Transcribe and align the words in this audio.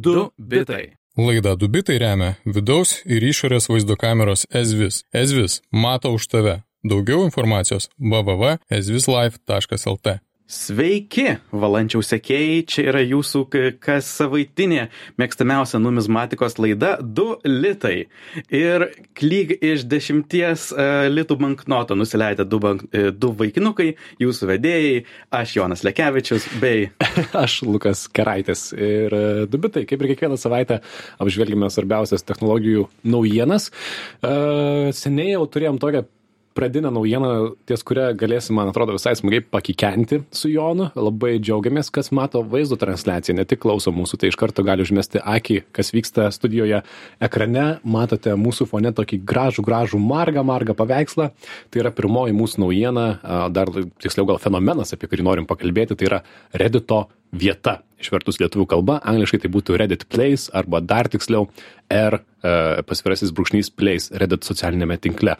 2 0.00 0.30
bitai. 0.38 1.00
Laida 1.16 1.56
Dubitai 1.60 1.98
remia 1.98 2.34
vidaus 2.46 3.02
ir 3.04 3.22
išorės 3.26 3.68
vaizdo 3.72 3.96
kameros 4.00 4.46
Ezvis. 4.60 5.04
Ezvis 5.12 5.60
mato 5.70 6.12
už 6.16 6.26
tave. 6.32 6.56
Daugiau 6.90 7.20
informacijos 7.26 7.84
www.ezvislife.lt. 7.98 10.06
Sveiki, 10.50 11.36
valančiaus 11.54 12.08
sekėjai, 12.10 12.62
čia 12.66 12.84
yra 12.90 13.00
jūsų 13.04 13.44
kas 13.78 14.08
savaitinė 14.18 14.88
mėgstamiausia 15.20 15.78
numizmatikos 15.78 16.58
laida 16.58 16.96
2 17.00 17.46
litai. 17.46 18.08
Ir 18.50 18.88
klyg 19.14 19.52
iš 19.62 19.84
dešimties 19.86 20.70
uh, 20.74 21.06
litų 21.06 21.38
banknoto 21.38 21.94
nusileidę 21.94 22.48
du, 22.50 22.58
bank, 22.62 22.82
uh, 22.90 23.12
du 23.14 23.30
vaikinukai, 23.38 23.92
jūsų 24.18 24.50
vedėjai, 24.50 25.04
aš 25.38 25.54
Jonas 25.60 25.86
Lekevičius 25.86 26.48
bei 26.58 26.90
Aš 27.44 27.62
Lukas 27.62 28.06
Keraitis. 28.10 28.70
Ir 28.74 29.14
e, 29.14 29.24
dubitai, 29.50 29.84
kaip 29.88 30.02
ir 30.02 30.12
kiekvieną 30.12 30.38
savaitę, 30.40 30.80
apžvelgime 31.22 31.70
svarbiausias 31.72 32.24
technologijų 32.26 32.86
naujienas. 33.06 33.70
E, 33.70 34.32
Seniai 34.96 35.34
jau 35.34 35.46
turėjom 35.50 35.80
tokią 35.82 36.04
pradinę 36.54 36.90
naujieną, 36.90 37.30
ties 37.68 37.82
kurią 37.86 38.10
galėsim, 38.18 38.56
man 38.58 38.70
atrodo, 38.70 38.94
visai 38.96 39.14
smagiai 39.18 39.42
pakikenti 39.44 40.20
su 40.34 40.50
Jonu. 40.50 40.90
Labai 40.98 41.36
džiaugiamės, 41.38 41.90
kas 41.94 42.10
mato 42.16 42.42
vaizdo 42.46 42.78
transliaciją, 42.80 43.36
ne 43.38 43.46
tik 43.48 43.62
klauso 43.62 43.92
mūsų, 43.94 44.20
tai 44.20 44.30
iš 44.32 44.38
karto 44.40 44.64
gali 44.66 44.84
užmesti 44.86 45.22
akį, 45.22 45.60
kas 45.76 45.92
vyksta 45.94 46.30
studijoje 46.34 46.82
ekrane. 47.22 47.66
Matote 47.84 48.34
mūsų 48.38 48.66
fone 48.72 48.92
tokį 48.96 49.20
gražų, 49.30 49.64
gražų, 49.66 50.02
margą, 50.02 50.44
margą 50.46 50.76
paveikslą. 50.78 51.30
Tai 51.70 51.84
yra 51.84 51.94
pirmoji 51.94 52.36
mūsų 52.36 52.64
naujiena, 52.64 53.06
dar 53.54 53.70
tiksliau 54.02 54.28
gal 54.32 54.42
fenomenas, 54.42 54.94
apie 54.96 55.10
kurį 55.10 55.26
norim 55.26 55.48
pakalbėti, 55.50 55.98
tai 55.98 56.10
yra 56.10 56.22
Reddito 56.52 57.06
vieta. 57.32 57.80
Išvertus 58.00 58.40
lietuvių 58.40 58.64
kalba, 58.70 58.96
angliškai 59.04 59.42
tai 59.42 59.50
būtų 59.52 59.76
Reddit 59.76 60.06
Place 60.08 60.48
arba 60.56 60.80
dar 60.80 61.10
tiksliau 61.12 61.50
R 61.92 62.16
e, 62.16 62.22
pasvirasis 62.88 63.32
brūkšnys 63.36 63.68
Place 63.76 64.16
Reddit 64.16 64.46
socialinėme 64.48 64.96
tinkle. 65.04 65.36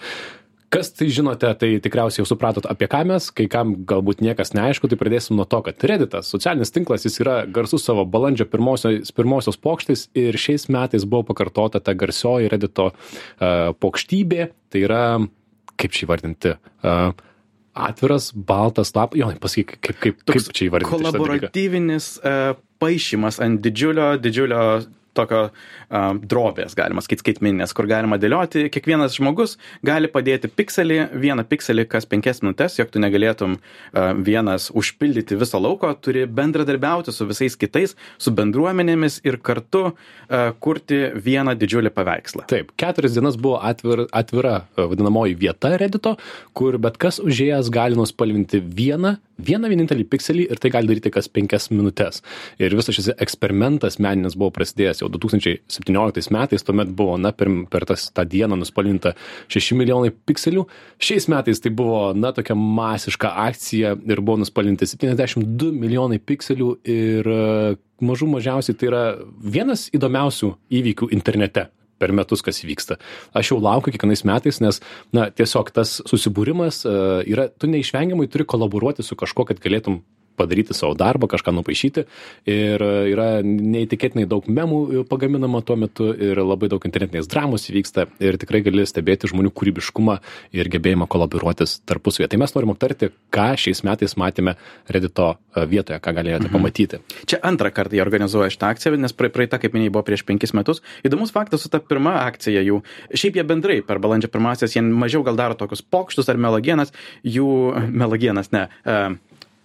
Kas 0.70 0.92
tai 0.94 1.08
žinote, 1.10 1.48
tai 1.58 1.68
tikriausiai 1.82 2.22
jau 2.22 2.28
supratot 2.30 2.66
apie 2.70 2.86
ką 2.90 3.00
mes, 3.08 3.24
kai 3.34 3.48
kam 3.50 3.72
galbūt 3.90 4.20
niekas 4.22 4.52
neaišku, 4.54 4.86
tai 4.86 4.98
pradėsim 5.00 5.34
nuo 5.34 5.46
to, 5.50 5.58
kad 5.66 5.82
Redditas, 5.90 6.28
socialinis 6.30 6.70
tinklas, 6.70 7.02
jis 7.08 7.18
yra 7.24 7.40
garsus 7.50 7.82
savo 7.82 8.04
balandžio 8.06 8.46
pirmosios, 8.46 9.10
pirmosios 9.16 9.58
pokštais 9.58 10.06
ir 10.14 10.38
šiais 10.38 10.68
metais 10.70 11.08
buvo 11.10 11.26
pakartota 11.32 11.82
ta 11.82 11.96
garsioji 11.98 12.52
Reddito 12.52 12.92
uh, 12.92 13.72
pokštybė, 13.82 14.46
tai 14.70 14.84
yra, 14.86 15.02
kaip 15.74 15.96
čia 15.96 16.06
įvardinti, 16.06 16.54
uh, 16.54 17.18
atviras, 17.74 18.30
baltas 18.30 18.94
lap, 18.94 19.18
jo, 19.18 19.32
pasakyk, 19.42 19.74
kaip, 19.82 19.98
kaip, 19.98 20.22
kaip 20.22 20.38
Toks 20.38 20.52
čia 20.54 20.68
įvardinti. 20.68 20.94
kolaboratyvinis 20.94 22.12
uh, 22.22 22.54
paaišymas 22.78 23.42
ant 23.42 23.58
didžiulio, 23.66 24.12
didžiulio 24.22 24.62
tokio 25.20 25.42
um, 25.50 26.20
drobės, 26.24 26.74
galima 26.78 27.04
sakyti, 27.04 27.24
skaitmeninės, 27.24 27.74
kur 27.76 27.88
galima 27.90 28.18
dėlioti. 28.20 28.66
Kiekvienas 28.72 29.16
žmogus 29.18 29.56
gali 29.86 30.10
padėti 30.10 30.50
pikselį, 30.50 31.00
vieną 31.20 31.44
pikselį 31.48 31.86
kas 31.90 32.08
penkias 32.10 32.42
minutės, 32.44 32.78
jog 32.80 32.90
tu 32.92 33.02
negalėtum 33.02 33.58
uh, 33.58 34.10
vienas 34.16 34.70
užpildyti 34.76 35.38
viso 35.40 35.60
lauko, 35.62 35.92
turi 36.02 36.26
bendradarbiauti 36.26 37.14
su 37.14 37.28
visais 37.28 37.58
kitais, 37.60 37.96
su 38.20 38.34
bendruomenėmis 38.36 39.20
ir 39.28 39.40
kartu 39.44 39.90
uh, 39.90 40.50
kurti 40.62 41.02
vieną 41.20 41.56
didžiulį 41.60 41.92
paveikslą. 41.94 42.46
Taip, 42.50 42.74
keturias 42.80 43.16
dienas 43.16 43.38
buvo 43.40 43.60
atvira, 43.62 44.08
atvira 44.16 44.54
vadinamoji 44.76 45.36
vieta 45.40 45.74
Reddito, 45.80 46.16
kur 46.56 46.78
bet 46.82 46.98
kas 47.00 47.20
užėjęs 47.22 47.70
gali 47.74 47.98
nuspalvinti 47.98 48.62
vieną, 48.62 49.16
vieną 49.46 49.70
vienintelį 49.72 50.06
pikselį 50.10 50.46
ir 50.52 50.60
tai 50.62 50.72
gali 50.74 50.90
daryti 50.90 51.12
kas 51.14 51.28
penkias 51.32 51.70
minutės. 51.72 52.20
Ir 52.60 52.74
visas 52.76 52.96
šis 52.96 53.10
eksperimentas 53.16 53.98
meninis 54.02 54.36
buvo 54.38 54.52
prasidėjęs 54.56 55.02
jau 55.02 55.10
2017 55.12 56.34
metais, 56.36 56.66
tuomet 56.66 56.92
buvo, 56.96 57.16
na, 57.20 57.32
per, 57.36 57.50
per 57.72 57.86
tas, 57.90 58.08
tą 58.14 58.26
dieną 58.28 58.60
nuspalvinta 58.60 59.14
6 59.52 59.76
milijonai 59.80 60.12
pikselių. 60.28 60.66
Šiais 61.02 61.28
metais 61.32 61.62
tai 61.62 61.72
buvo, 61.74 62.10
na, 62.16 62.34
tokia 62.36 62.56
masiška 62.58 63.34
akcija 63.48 63.96
ir 63.98 64.24
buvo 64.24 64.40
nuspalvinti 64.44 64.88
72 64.90 65.72
milijonai 65.76 66.20
pikselių 66.22 66.70
ir 66.90 67.34
e, 67.34 67.42
mažų 68.04 68.30
mažiausiai 68.36 68.78
tai 68.78 68.90
yra 68.92 69.04
vienas 69.40 69.88
įdomiausių 69.96 70.54
įvykių 70.80 71.12
internete 71.16 71.68
per 72.00 72.14
metus, 72.16 72.42
kas 72.44 72.62
vyksta. 72.66 72.98
Aš 73.36 73.52
jau 73.52 73.60
laukiu 73.62 73.94
kiekvienais 73.94 74.24
metais, 74.28 74.60
nes, 74.64 74.80
na, 75.16 75.28
tiesiog 75.30 75.72
tas 75.76 75.98
susibūrimas 76.08 76.82
uh, 76.88 77.20
yra, 77.28 77.50
tu 77.52 77.70
neišvengiamai 77.70 78.30
turi 78.32 78.48
kolaboruoti 78.48 79.06
su 79.06 79.18
kažkuo, 79.20 79.46
kad 79.50 79.62
galėtum 79.62 80.00
padaryti 80.40 80.76
savo 80.76 80.96
darbą, 80.98 81.28
kažką 81.30 81.54
nupaišyti. 81.60 82.06
Ir 82.50 82.84
yra 83.12 83.28
neįtikėtinai 83.44 84.26
daug 84.30 84.48
memų 84.48 85.04
pagaminama 85.10 85.62
tuo 85.66 85.76
metu 85.80 86.10
ir 86.14 86.40
labai 86.42 86.70
daug 86.72 86.84
internetinės 86.88 87.28
dramos 87.30 87.68
įvyksta 87.70 88.08
ir 88.22 88.38
tikrai 88.40 88.62
gali 88.64 88.86
stebėti 88.88 89.30
žmonių 89.30 89.52
kūrybiškumą 89.54 90.18
ir 90.56 90.70
gebėjimą 90.72 91.08
kolaboruotis 91.10 91.80
tarpusavėje. 91.88 92.30
Tai 92.32 92.40
mes 92.42 92.54
norim 92.56 92.74
aptarti, 92.74 93.10
ką 93.34 93.48
šiais 93.60 93.82
metais 93.86 94.16
matėme 94.20 94.56
Reddito 94.90 95.30
e, 95.34 95.64
vietoje, 95.70 96.00
ką 96.02 96.14
galėjote 96.16 96.48
mhm. 96.48 96.54
pamatyti. 96.56 97.00
Čia 97.30 97.40
antrą 97.46 97.72
kartą 97.74 97.98
jie 97.98 98.04
organizuoja 98.04 98.52
šitą 98.52 98.72
akciją, 98.74 98.98
nes 99.00 99.14
pra- 99.16 99.32
praeita, 99.32 99.60
kaip 99.62 99.76
minėjai, 99.76 99.94
buvo 99.94 100.04
prieš 100.06 100.24
penkis 100.28 100.54
metus. 100.56 100.82
Įdomus 101.06 101.34
faktas 101.34 101.64
su 101.64 101.72
ta 101.72 101.82
pirma 101.82 102.20
akcija 102.24 102.62
jų. 102.66 102.80
Šiaip 103.14 103.40
jie 103.40 103.46
bendrai 103.46 103.80
per 103.86 104.02
balandžio 104.02 104.30
pirmasias, 104.32 104.76
jie 104.76 104.84
mažiau 104.84 105.24
gal 105.26 105.38
daro 105.38 105.58
tokius 105.58 105.82
pokštus 105.82 106.30
ar 106.32 106.40
melagienas, 106.40 106.94
jų 107.26 107.50
melagienas, 107.90 108.52
ne. 108.54 108.68
Uh, 108.84 109.18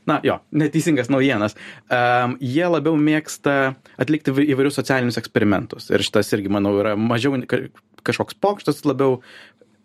Na 0.05 0.19
jo, 0.23 0.37
neteisingas 0.53 1.09
naujienas. 1.09 1.55
Um, 1.89 2.35
jie 2.43 2.67
labiau 2.69 2.93
mėgsta 2.99 3.73
atlikti 3.97 4.33
įvairius 4.53 4.77
socialinius 4.77 5.17
eksperimentus. 5.17 5.89
Ir 5.89 6.03
šitas 6.05 6.29
irgi, 6.37 6.51
manau, 6.53 6.75
yra 6.81 6.93
mažiau 6.99 7.33
ka- 7.49 7.65
kažkoks 8.05 8.37
pokštas, 8.37 8.83
labiau 8.85 9.19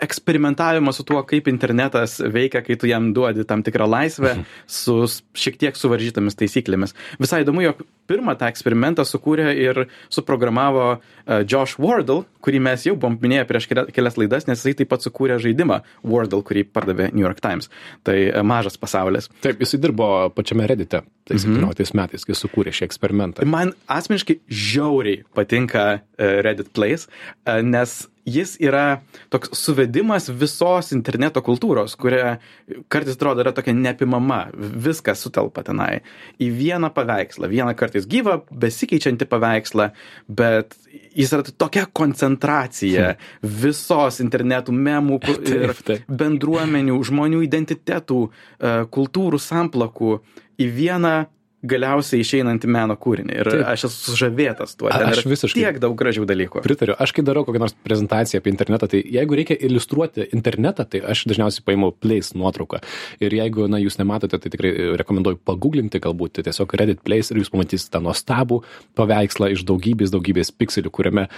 eksperimentavimas 0.00 0.97
su 1.00 1.05
tuo, 1.09 1.22
kaip 1.28 1.49
internetas 1.49 2.19
veikia, 2.33 2.62
kai 2.66 2.77
tu 2.81 2.88
jam 2.91 3.11
duodi 3.16 3.44
tam 3.49 3.62
tikrą 3.66 3.87
laisvę 3.91 4.37
su 4.66 5.03
s- 5.06 5.22
šiek 5.34 5.56
tiek 5.61 5.77
suvaržytomis 5.77 6.37
taisyklėmis. 6.41 6.94
Visai 7.21 7.43
įdomu, 7.44 7.62
jog 7.65 7.83
pirmą 8.11 8.34
tą 8.41 8.49
eksperimentą 8.50 9.05
sukūrė 9.06 9.53
ir 9.55 9.84
suprogramavo 10.11 10.87
uh, 10.97 11.44
Josh 11.47 11.77
Wardle, 11.78 12.25
kurį 12.43 12.61
mes 12.65 12.84
jau 12.88 12.97
buvom 12.99 13.19
minėję 13.22 13.44
prieš 13.47 13.69
kelia- 13.71 13.87
kelias 13.94 14.16
laidas, 14.19 14.47
nes 14.49 14.59
jisai 14.59 14.75
taip 14.81 14.91
pat 14.91 15.05
sukūrė 15.06 15.37
žaidimą 15.43 15.81
Wardle, 16.03 16.43
kurį 16.43 16.65
pardavė 16.75 17.11
New 17.15 17.22
York 17.22 17.41
Times. 17.44 17.71
Tai 18.03 18.17
uh, 18.32 18.43
mažas 18.43 18.77
pasaulis. 18.81 19.31
Taip, 19.44 19.61
jisai 19.62 19.78
dirbo 19.84 20.09
pačiame 20.34 20.67
Reddite, 20.67 21.05
tai 21.28 21.38
17 21.38 21.94
metais, 21.94 22.27
kai 22.27 22.34
sukūrė 22.34 22.75
šį 22.75 22.88
eksperimentą. 22.88 23.47
Man 23.47 23.75
asmeniškai 23.87 24.41
žiauriai 24.50 25.22
patinka 25.37 26.00
e, 26.19 26.31
Reddit 26.43 26.72
Place, 26.75 27.06
e, 27.47 27.61
nes 27.62 28.09
jis 28.28 28.56
yra 28.60 29.00
toks 29.32 29.53
suvedimas 29.56 30.28
visos 30.28 30.92
interneto 30.92 31.42
kultūros, 31.44 31.97
kuria 32.00 32.36
kartais 32.92 33.16
atrodo 33.16 33.44
yra 33.44 33.53
tokia 33.56 33.75
neapimama, 33.76 34.42
viskas 34.54 35.22
sutelpa 35.25 35.64
tenai 35.66 36.03
į 36.42 36.50
vieną 36.58 36.92
paveikslą, 36.97 37.50
vieną 37.50 37.75
kartais 37.78 38.08
gyvą, 38.10 38.41
besikeičiantį 38.50 39.28
paveikslą, 39.31 39.91
bet 40.28 40.76
jis 41.16 41.32
yra 41.34 41.44
tokia 41.50 41.86
koncentracija 41.86 43.14
visos 43.42 44.20
internetų 44.22 44.75
memų 44.76 45.20
ir 45.48 45.75
bendruomenių, 46.08 47.00
žmonių 47.10 47.42
identitetų, 47.47 48.22
e, 48.28 48.75
kultūrų 48.94 49.41
samplakų 49.41 50.19
į 50.60 50.70
vieną 50.76 51.14
galiausiai 51.62 52.22
išeinantį 52.25 52.69
meno 52.72 52.97
kūrinį. 52.97 53.34
Ir 53.43 53.50
Taip. 53.53 53.65
aš 53.69 53.84
esu 53.91 54.12
sužavėtas 54.12 54.76
tuo. 54.81 54.88
Aš 54.88 55.25
visiškai- 55.28 55.60
Tiek 55.60 55.78
daug 55.82 55.97
gražių 55.97 56.25
dalykų. 56.25 56.62
Pritariu. 56.65 56.94
Aš 56.98 57.12
kai 57.12 57.22
darau 57.22 57.44
kokią 57.44 57.60
nors 57.60 57.75
prezentaciją 57.84 58.41
apie 58.41 58.53
internetą, 58.53 58.88
tai 58.88 59.03
jeigu 59.04 59.37
reikia 59.37 59.56
iliustruoti 59.60 60.31
internetą, 60.32 60.88
tai 60.88 61.00
aš 61.00 61.26
dažniausiai 61.28 61.65
paimu 61.65 61.93
Place 62.00 62.32
nuotrauką. 62.32 62.81
Ir 63.20 63.31
jeigu, 63.31 63.69
na, 63.69 63.76
jūs 63.76 63.99
nematote, 64.00 64.41
tai 64.41 64.50
tikrai 64.50 64.97
rekomenduoju 64.97 65.41
paguglinti 65.44 66.00
galbūt 66.00 66.41
tiesiog 66.41 66.72
Reddit 66.81 67.03
Place 67.04 67.31
ir 67.34 67.43
jūs 67.43 67.50
pamatysite 67.53 67.93
tą 67.93 68.00
nuostabų 68.00 68.62
paveikslą 68.96 69.50
iš 69.52 69.64
daugybės, 69.69 70.11
daugybės 70.14 70.52
pikselių, 70.56 70.90
kuriame 70.90 71.29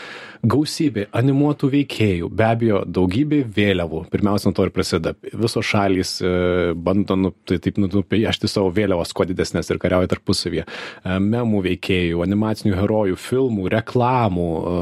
gausybė 0.46 1.08
animuotų 1.12 1.70
veikėjų, 1.72 2.30
be 2.30 2.46
abejo, 2.46 2.82
daugybė 2.86 3.42
vėliavų. 3.50 4.04
Pirmiausia, 4.12 4.50
nuo 4.50 4.54
to 4.58 4.66
ir 4.68 4.72
prasideda. 4.74 5.14
Visos 5.32 5.66
šalys 5.66 6.14
e, 6.22 6.32
bando, 6.74 7.16
nu, 7.18 7.32
tai 7.48 7.58
taip, 7.62 7.78
nu, 7.82 7.90
nupiešti 7.90 8.50
savo 8.50 8.70
vėliavas 8.74 9.14
kuo 9.16 9.26
didesnės 9.28 9.70
ir 9.72 9.80
kariauja 9.82 10.11
tarpusavyje. 10.12 10.64
E, 10.68 11.18
memų 11.18 11.62
veikėjų, 11.68 12.22
animacinių 12.26 12.76
herojų, 12.78 13.18
filmų, 13.20 13.68
reklamų 13.76 14.48
e, 14.62 14.74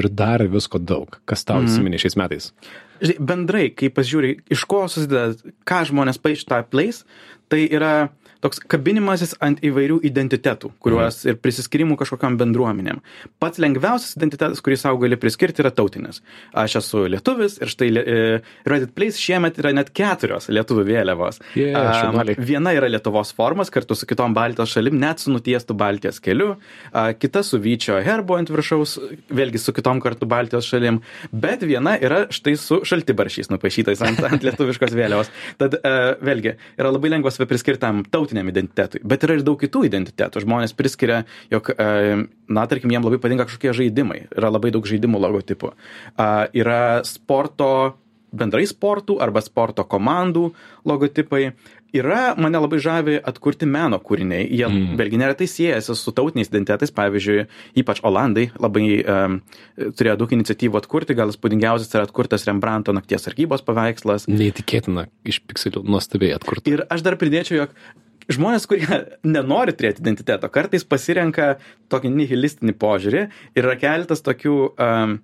ir 0.00 0.08
dar 0.10 0.46
visko 0.48 0.80
daug. 0.80 1.18
Kas 1.28 1.44
tau 1.44 1.60
Mhm. 1.60 1.68
įsiminė 1.72 2.00
šiais 2.04 2.16
metais? 2.20 2.52
Bendrai, 3.22 3.68
kai 3.78 3.92
pasižiūri, 3.94 4.32
iš 4.50 4.64
ko 4.66 4.86
susideda, 4.90 5.36
ką 5.68 5.84
žmonės 5.86 6.18
paaiš 6.18 6.42
tą 6.50 6.64
place, 6.66 7.04
tai 7.48 7.68
yra 7.70 8.08
toks 8.44 8.60
kabinimasis 8.70 9.34
ant 9.44 9.60
įvairių 9.64 9.98
identitetų, 10.06 10.70
kuriuos 10.82 11.24
ir 11.26 11.38
prisiskyrimų 11.42 11.96
kažkokiam 11.98 12.38
bendruomenėm. 12.38 13.00
Pats 13.42 13.60
lengviausias 13.62 14.14
identitetas, 14.18 14.62
kurį 14.64 14.78
savo 14.78 15.00
gali 15.02 15.18
priskirti, 15.20 15.62
yra 15.64 15.72
tautinis. 15.74 16.20
Aš 16.56 16.78
esu 16.82 17.04
lietuvis 17.10 17.58
ir 17.62 17.72
štai 17.72 17.88
e, 17.98 18.16
Reddit 18.68 18.94
Place 18.96 19.18
šiemet 19.20 19.58
yra 19.62 19.72
net 19.74 19.90
keturios 19.96 20.48
lietuvių 20.52 20.84
vėliavos. 20.88 21.40
Yeah, 21.58 21.90
šaunuoliai. 21.98 22.38
viena 22.38 22.74
yra 22.76 22.90
Lietuvos 22.90 23.32
formas 23.36 23.72
kartu 23.74 23.96
su 23.98 24.06
kitom 24.08 24.36
Baltijos 24.36 24.72
šalim, 24.76 24.98
net 25.02 25.22
su 25.22 25.34
nutiestų 25.34 25.74
Baltijos 25.78 26.22
keliu, 26.22 26.54
a, 26.92 27.08
kita 27.18 27.42
su 27.46 27.60
Vyčio 27.62 27.98
herbo 28.04 28.38
ant 28.38 28.52
viršaus, 28.52 28.96
vėlgi 29.34 29.62
su 29.62 29.74
kitom 29.76 30.02
kartu 30.04 30.28
Baltijos 30.30 30.68
šalim, 30.70 31.02
bet 31.32 31.66
viena 31.66 31.96
yra 31.98 32.24
štai 32.34 32.54
su 32.60 32.80
šaltibaršiais 32.86 33.50
nupaišytais 33.50 34.02
ant, 34.06 34.22
ant 34.30 34.46
lietuviškos 34.46 34.94
vėliavos. 34.94 35.32
Tad 35.58 35.80
a, 35.82 35.96
vėlgi 36.22 36.54
yra 36.78 36.94
labai 36.94 37.12
lengva 37.16 37.34
save 37.34 37.48
priskirtam 37.50 38.04
tautiniam 38.06 38.27
identitetui, 38.36 39.00
bet 39.08 39.24
yra 39.24 39.38
ir 39.38 39.46
daug 39.46 39.60
kitų 39.60 39.84
identitetų. 39.88 40.42
Žmonės 40.44 40.74
priskiria, 40.76 41.22
jog, 41.52 41.70
a, 41.74 42.18
na, 42.48 42.66
tarkim, 42.68 42.92
jiems 42.92 43.08
labai 43.08 43.20
patinka 43.22 43.48
kažkokie 43.48 43.72
žaidimai, 43.80 44.26
yra 44.36 44.52
labai 44.52 44.74
daug 44.74 44.86
žaidimų 44.88 45.22
logotipų. 45.24 45.72
A, 46.18 46.28
yra 46.52 47.00
sporto 47.08 47.70
bendrai 48.34 48.66
sportų 48.68 49.18
arba 49.24 49.42
sporto 49.44 49.84
komandų 49.88 50.50
logotipai. 50.88 51.52
Yra, 51.96 52.34
mane 52.36 52.60
labai 52.60 52.76
žavi 52.84 53.14
atkurti 53.16 53.64
meno 53.64 53.96
kūriniai. 54.04 54.44
Jie 54.44 54.66
mm. 54.66 54.96
vėlgi 55.00 55.20
neretai 55.22 55.46
siejasi 55.48 55.94
su 55.96 56.12
tautiniais 56.12 56.50
identitetais. 56.50 56.92
Pavyzdžiui, 56.92 57.46
ypač 57.80 58.02
Olandai 58.04 58.50
labai 58.60 58.82
um, 58.98 59.38
turėjo 59.96 60.18
daug 60.20 60.34
iniciatyvų 60.36 60.82
atkurti. 60.82 61.16
Gal 61.16 61.32
spūdingiausias 61.32 61.96
yra 61.96 62.04
atkurtas 62.04 62.44
Rembrandto 62.48 62.92
nakties 62.92 63.24
sargybos 63.24 63.64
paveikslas. 63.64 64.28
Neįtikėtina, 64.28 65.06
iš 65.24 65.40
pikselių 65.48 65.86
nuostabiai 65.88 66.36
atkurta. 66.36 66.76
Ir 66.76 66.84
aš 66.92 67.06
dar 67.08 67.16
pridėčiau, 67.16 67.62
jog 67.62 67.72
žmonės, 68.32 68.66
kurie 68.70 69.00
nenori 69.26 69.74
turėti 69.76 70.02
identiteto, 70.04 70.50
kartais 70.52 70.84
pasirenka 70.84 71.56
tokį 71.92 72.12
nihilistinį 72.14 72.74
požiūrį 72.80 73.24
ir 73.56 73.64
yra 73.64 73.76
keletas 73.80 74.24
tokių, 74.26 74.56
um, 74.74 75.18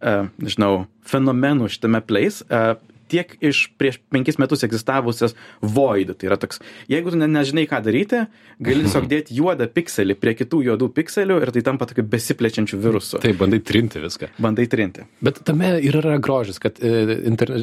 uh, 0.00 0.28
nežinau, 0.42 0.86
fenomenų 1.06 1.70
šitame 1.74 2.02
place. 2.06 2.46
Uh, 2.48 2.76
tiek 3.10 3.32
iš 3.44 3.66
prieš 3.78 3.98
penkis 4.12 4.38
metus 4.42 4.64
egzistavusias 4.66 5.36
void. 5.60 6.12
Tai 6.16 6.30
yra 6.30 6.38
toks, 6.40 6.60
jeigu 6.90 7.12
tu 7.12 7.20
ne, 7.20 7.28
nežinai, 7.30 7.66
ką 7.70 7.80
daryti, 7.84 8.24
gali 8.62 8.86
tiesiog 8.86 9.08
dėti 9.12 9.36
juodą 9.38 9.68
pikselį 9.72 10.18
prie 10.20 10.36
kitų 10.38 10.62
juodų 10.70 10.90
pikselių 10.96 11.38
ir 11.42 11.52
tai 11.54 11.64
tampa 11.66 11.88
tokiu 11.90 12.06
besiplečiančiu 12.12 12.80
virusu. 12.82 13.20
Tai 13.22 13.32
bandai 13.38 13.60
trinti 13.66 14.02
viską. 14.02 14.32
Bandai 14.42 14.68
trinti. 14.72 15.06
Bet 15.24 15.42
tame 15.46 15.76
ir 15.84 16.00
yra 16.00 16.18
grožis, 16.22 16.60
kad 16.62 16.80
e, 16.80 16.94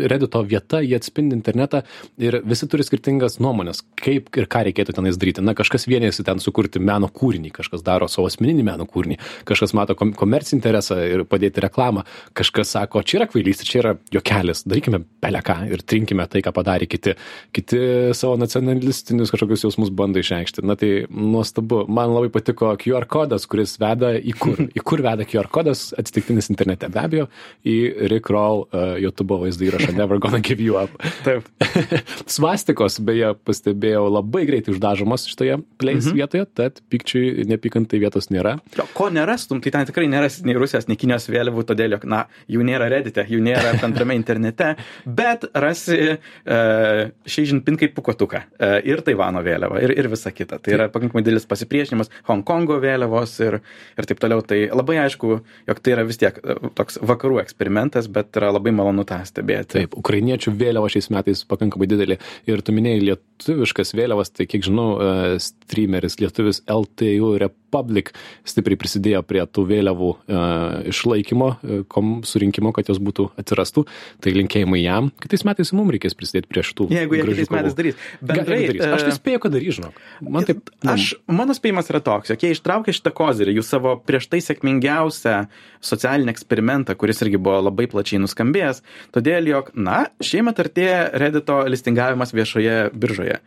Reddito 0.07 0.41
vieta, 0.47 0.81
jie 0.83 0.97
atspindi 0.97 1.35
internetą 1.37 1.83
ir 2.21 2.39
visi 2.47 2.67
turi 2.69 2.85
skirtingas 2.85 3.39
nuomonės, 3.43 3.83
kaip 3.99 4.31
ir 4.39 4.47
ką 4.51 4.63
reikėtų 4.69 4.95
tenais 4.97 5.17
daryti. 5.19 5.43
Na, 5.43 5.55
kažkas 5.57 5.87
vienėsi 5.89 6.25
ten 6.25 6.41
sukurti 6.43 6.81
meno 6.83 7.09
kūrinį, 7.11 7.53
kažkas 7.55 7.83
daro 7.85 8.07
savo 8.11 8.29
asmeninį 8.29 8.65
meno 8.67 8.87
kūrinį, 8.89 9.19
kažkas 9.49 9.75
mato 9.77 9.97
kom 9.99 10.13
komercinį 10.17 10.59
interesą 10.59 10.99
ir 11.03 11.25
padėti 11.29 11.63
reklamą, 11.63 12.05
kažkas 12.37 12.73
sako, 12.77 13.03
čia 13.03 13.21
yra 13.21 13.29
kvailystė, 13.31 13.67
čia 13.67 13.79
yra 13.81 13.95
juokelis, 14.13 14.63
darykime 14.69 15.03
beleką 15.33 15.67
ir 15.71 15.81
trinkime 15.81 16.25
tai, 16.29 16.41
ką 16.45 16.53
padarė 16.53 16.87
kiti. 16.89 17.15
Kiti 17.53 17.79
savo 18.17 18.37
nacionalistinius 18.37 19.31
kažkokius 19.33 19.65
jausmus 19.65 19.91
bando 19.93 20.21
išreikšti. 20.21 20.63
Na 20.65 20.75
tai 20.79 21.05
nuostabu. 21.09 21.83
Man 21.87 22.13
labai 22.13 22.31
patiko 22.33 22.73
QR 22.79 23.07
kodas, 23.09 23.47
kuris 23.49 23.77
veda 23.81 24.13
į 24.17 24.35
kur. 24.39 24.61
Į 24.77 24.81
kur 24.85 25.01
veda 25.03 25.25
QR 25.27 25.49
kodas 25.53 25.91
atsitiktinis 25.99 26.49
internete. 26.49 26.87
Be 26.93 27.01
abejo, 27.01 27.25
į 27.67 27.75
Rick 28.09 28.29
Roll 28.33 28.63
uh, 28.63 28.95
YouTube 29.01 29.37
vaizdo 29.41 29.67
įrašą 29.67 29.93
Never 29.99 30.19
Gonna 30.21 30.39
Give 30.43 30.63
You 30.63 30.79
Up. 30.79 30.93
Taip. 31.25 31.47
Svastikos, 32.35 32.97
beje, 33.05 33.33
pastebėjau, 33.45 34.05
labai 34.11 34.45
greitai 34.49 34.73
uždažomos 34.73 35.27
šitoje 35.29 35.59
place 35.81 36.09
mhm. 36.09 36.17
vietoje, 36.17 36.47
tad 36.57 36.81
pikčiui 36.93 37.45
nepykantai 37.49 38.01
vietos 38.01 38.31
nėra. 38.33 38.55
Jo, 38.77 38.87
ko 38.97 39.09
nerastum, 39.13 39.61
tai 39.63 39.75
ten 39.75 39.89
tikrai 39.89 40.07
nerasit 40.11 40.47
nei 40.47 40.57
Rusijos, 40.57 40.89
nei 40.89 40.99
Kinijos 40.99 41.29
vėliavų, 41.29 41.65
todėl, 41.69 41.97
jog, 41.97 42.07
na, 42.09 42.23
jų 42.51 42.65
nėra 42.65 42.89
redite, 42.93 43.25
jų 43.29 43.43
nėra 43.45 43.75
bendrame 43.81 44.17
internete, 44.17 44.73
bet 45.05 45.22
rasi 45.53 45.99
uh, 46.13 47.03
Šeižinpin 47.29 47.77
kaip 47.79 47.95
pukotuką 47.97 48.43
uh, 48.43 48.77
ir 48.85 49.03
Taivano 49.05 49.43
vėliavą 49.45 49.81
ir, 49.83 49.95
ir 49.97 50.09
visa 50.11 50.31
kita. 50.33 50.59
Tai 50.63 50.75
yra 50.75 50.89
pakankamai 50.93 51.23
didelis 51.25 51.47
pasipriešinimas 51.49 52.11
Hongkongo 52.29 52.79
vėliavos 52.83 53.35
ir, 53.45 53.59
ir 53.97 54.09
taip 54.09 54.21
toliau. 54.21 54.43
Tai 54.45 54.59
labai 54.73 54.99
aišku, 55.03 55.37
jog 55.69 55.81
tai 55.83 55.95
yra 55.95 56.05
vis 56.07 56.19
tiek 56.21 56.37
e, 56.39 56.55
toks 56.77 56.99
vakarų 57.03 57.39
eksperimentas, 57.43 58.09
bet 58.11 58.35
yra 58.39 58.51
labai 58.53 58.73
malonu 58.75 59.05
tą 59.07 59.19
stebėti. 59.27 59.79
Taip, 59.79 59.97
ukrainiečių 59.99 60.53
vėliava 60.59 60.91
šiais 60.91 61.09
metais 61.13 61.43
pakankamai 61.49 61.87
didelė. 61.89 62.19
Ir 62.49 62.63
tu 62.65 62.75
minėjai 62.75 63.03
lietuviškas 63.09 63.93
vėliavas, 63.97 64.33
tai 64.35 64.47
kiek 64.49 64.65
žinau, 64.65 64.87
uh, 64.97 65.35
streameris 65.41 66.19
lietuvis 66.21 66.63
LTU 66.69 67.33
Republic 67.41 68.13
stipriai 68.47 68.79
prisidėjo 68.79 69.23
prie 69.27 69.43
tų 69.49 69.65
vėliavų 69.71 70.11
uh, 70.13 70.83
išlaikymo, 70.91 71.49
uh, 71.55 71.83
kom 71.91 72.15
surinkimo, 72.27 72.73
kad 72.75 72.91
jos 72.91 73.01
būtų 73.03 73.29
atsirastų. 73.41 73.85
Tai 74.23 74.35
linkėjimai 74.37 74.83
jam. 74.83 75.12
Kitais 75.21 75.43
metais 75.47 75.71
mums 75.75 75.93
reikės 75.93 76.15
prisidėti 76.17 76.49
prie 76.51 76.63
šitų. 76.65 76.87
Jeigu 76.93 77.17
jie 77.17 77.25
kitais 77.27 77.51
metais 77.53 77.75
darys. 77.77 77.99
Bendrai, 78.21 78.59
darys. 78.69 78.83
Aš 78.87 79.05
tai 79.05 79.11
e, 79.11 79.17
spėju, 79.17 79.41
kad 79.43 79.53
darys, 79.55 79.77
žinok. 79.77 79.99
Man 80.25 80.47
taip. 80.47 80.71
nu, 80.81 80.93
Aš, 80.93 81.09
mano 81.29 81.55
spėjimas 81.57 81.91
yra 81.91 82.01
toks, 82.03 82.31
jog 82.33 82.43
jie 82.43 82.51
ištraukė 82.55 82.95
šitą 82.95 83.13
kozirį, 83.15 83.55
jų 83.57 83.65
savo 83.67 83.93
prieš 84.07 84.27
tai 84.31 84.41
sėkmingiausią 84.43 85.35
socialinį 85.83 86.33
eksperimentą, 86.33 86.97
kuris 86.99 87.21
irgi 87.25 87.39
buvo 87.41 87.61
labai 87.67 87.87
plačiai 87.91 88.21
nuskambėjęs, 88.23 88.83
todėl 89.15 89.49
jog, 89.51 89.71
na, 89.75 90.03
šiemet 90.23 90.59
artėja 90.63 90.99
Reddito 91.21 91.61
listingavimas 91.69 92.35
viešoje 92.35 92.77
biržoje, 92.95 93.39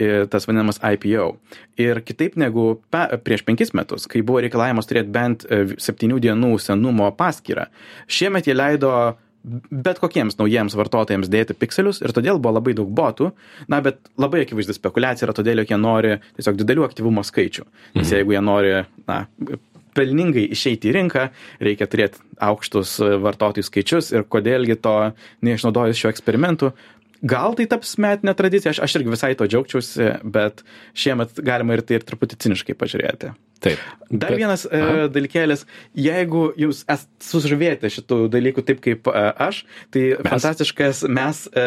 ir 0.00 0.28
tas 0.32 0.48
vadinamas 0.48 0.80
IPO. 0.82 1.32
Ir 1.80 2.02
kitaip 2.06 2.36
negu 2.40 2.74
pe, 2.92 3.06
prieš 3.24 3.46
penkis 3.46 3.74
metus, 3.76 4.06
kai 4.10 4.24
buvo 4.26 4.42
reikalavimas 4.44 4.88
turėti 4.88 5.14
bent 5.14 5.46
e, 5.46 5.64
septynių 5.80 6.20
dienų 6.26 6.54
senumo 6.62 7.10
paskyrą, 7.16 7.68
šiemet 8.10 8.50
jie 8.50 8.56
leido 8.56 8.92
bet 9.44 9.98
kokiems 10.02 10.36
naujiems 10.38 10.76
vartotojams 10.76 11.30
dėti 11.32 11.56
pikselius 11.56 12.02
ir 12.04 12.12
todėl 12.16 12.40
buvo 12.42 12.58
labai 12.58 12.74
daug 12.76 12.90
botų, 12.92 13.30
na, 13.72 13.80
bet 13.84 13.98
labai 14.20 14.44
akivaizdi 14.44 14.76
spekulacija 14.76 15.28
yra 15.28 15.36
todėl, 15.36 15.62
jog 15.62 15.72
jie 15.72 15.80
nori 15.80 16.14
tiesiog 16.36 16.60
didelių 16.60 16.86
aktyvumo 16.88 17.24
skaičių. 17.24 17.64
Nes 17.94 18.06
Mhm. 18.06 18.16
jeigu 18.16 18.36
jie 18.36 18.42
nori, 18.44 18.86
na, 19.08 19.26
pelningai 19.96 20.46
išeiti 20.54 20.90
į 20.90 20.94
rinką, 20.94 21.26
reikia 21.60 21.88
turėti 21.90 22.20
aukštus 22.38 23.00
e, 23.00 23.10
vartotojų 23.18 23.66
skaičius 23.66 24.12
ir 24.14 24.22
kodėlgi 24.24 24.76
to 24.80 25.12
neišnaudojus 25.42 25.98
šiuo 25.98 26.12
eksperimentu. 26.14 26.72
Gal 27.22 27.54
tai 27.54 27.66
taps 27.66 27.98
metinė 28.00 28.32
tradicija, 28.36 28.72
aš, 28.72 28.80
aš 28.86 28.96
irgi 28.96 29.12
visai 29.12 29.34
to 29.36 29.44
džiaugčiausi, 29.44 30.22
bet 30.24 30.62
šiemet 30.96 31.42
galima 31.44 31.76
ir 31.76 31.82
tai 31.84 31.98
ir 31.98 32.06
truputį 32.08 32.38
ciniškai 32.40 32.76
pažiūrėti. 32.80 33.34
Taip. 33.60 33.80
Dar 34.10 34.32
Bet- 34.32 34.40
vienas 34.40 34.64
e, 34.66 34.74
Aha. 34.74 35.06
dalykėlis, 35.12 35.62
jeigu 35.94 36.48
jūs 36.58 36.82
esate 36.90 37.22
sužavėti 37.22 37.90
šitų 37.94 38.24
dalykų 38.32 38.64
taip 38.66 38.80
kaip 38.82 39.06
e, 39.06 39.20
aš, 39.46 39.60
tai 39.94 40.02
Mes? 40.16 40.30
fantastiškas 40.32 41.04
mes, 41.06 41.44
e, 41.54 41.66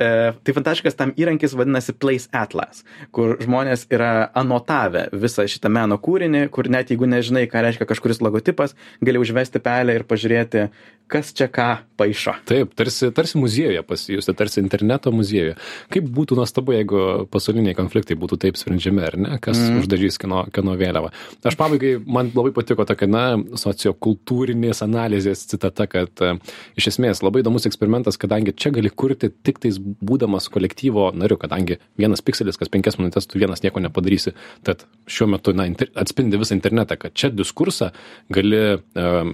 e, 0.00 0.08
tai 0.32 0.54
fantastiškas 0.56 0.96
tam 0.96 1.12
įrankis 1.20 1.52
vadinasi 1.58 1.92
Place 2.00 2.32
Atlas, 2.32 2.86
kur 3.12 3.36
žmonės 3.42 3.84
yra 3.92 4.30
anotavę 4.32 5.10
visą 5.12 5.44
šitą 5.44 5.68
meno 5.68 5.98
kūrinį, 6.00 6.46
kur 6.54 6.70
net 6.72 6.94
jeigu 6.94 7.10
nežinai, 7.10 7.44
ką 7.52 7.66
reiškia 7.66 7.88
kažkuris 7.90 8.22
logotipas, 8.24 8.72
gali 9.04 9.20
užvesti 9.20 9.60
pelę 9.60 9.98
ir 9.98 10.06
pažiūrėti, 10.08 10.70
kas 11.08 11.34
čia 11.36 11.48
ką 11.52 11.68
paaišo. 12.00 12.34
Taip, 12.48 12.72
tarsi, 12.78 13.08
tarsi 13.16 13.40
muziejuje 13.40 13.82
pasijusti, 13.84 14.34
tarsi 14.36 14.60
interneto 14.60 15.12
muziejuje. 15.12 15.56
Kaip 15.92 16.08
būtų 16.16 16.36
nuostabu, 16.38 16.74
jeigu 16.76 17.28
pasauliniai 17.32 17.76
konfliktai 17.76 18.16
būtų 18.20 18.40
taip 18.44 18.60
sprendžiami, 18.60 19.04
ar 19.04 19.16
ne? 19.20 19.38
Kas 19.42 19.60
mm. 19.60 19.80
uždažys 19.82 20.20
kino, 20.20 20.44
kino 20.54 20.76
vėliavą. 20.78 21.07
Aš 21.48 21.56
pabaigai, 21.58 21.96
man 22.06 22.30
labai 22.34 22.52
patiko 22.56 22.86
tokia, 22.88 23.08
na, 23.10 23.24
sociokultūrinės 23.58 24.82
analizės 24.84 25.44
citata, 25.50 25.88
kad 25.90 26.22
e, 26.24 26.34
iš 26.80 26.90
esmės 26.92 27.22
labai 27.24 27.42
įdomus 27.44 27.68
eksperimentas, 27.68 28.18
kadangi 28.20 28.54
čia 28.56 28.72
gali 28.74 28.90
kurti 28.90 29.30
tik 29.30 29.60
tais 29.62 29.78
būdamas 29.78 30.48
kolektyvo 30.52 31.10
nariu, 31.18 31.38
kadangi 31.40 31.78
vienas 32.00 32.22
pikselis, 32.24 32.58
kas 32.60 32.72
penkias 32.72 32.98
minutės, 33.00 33.28
tu 33.28 33.40
vienas 33.40 33.64
nieko 33.64 33.82
nepadarysi. 33.84 34.34
Tad 34.66 34.84
šiuo 35.10 35.30
metu, 35.34 35.54
na, 35.56 35.68
inter, 35.70 35.90
atspindi 35.98 36.40
visą 36.40 36.56
internetą, 36.56 36.98
kad 37.00 37.16
čia 37.18 37.30
diskursą 37.34 37.90
gali, 38.32 38.62
um, 38.98 39.32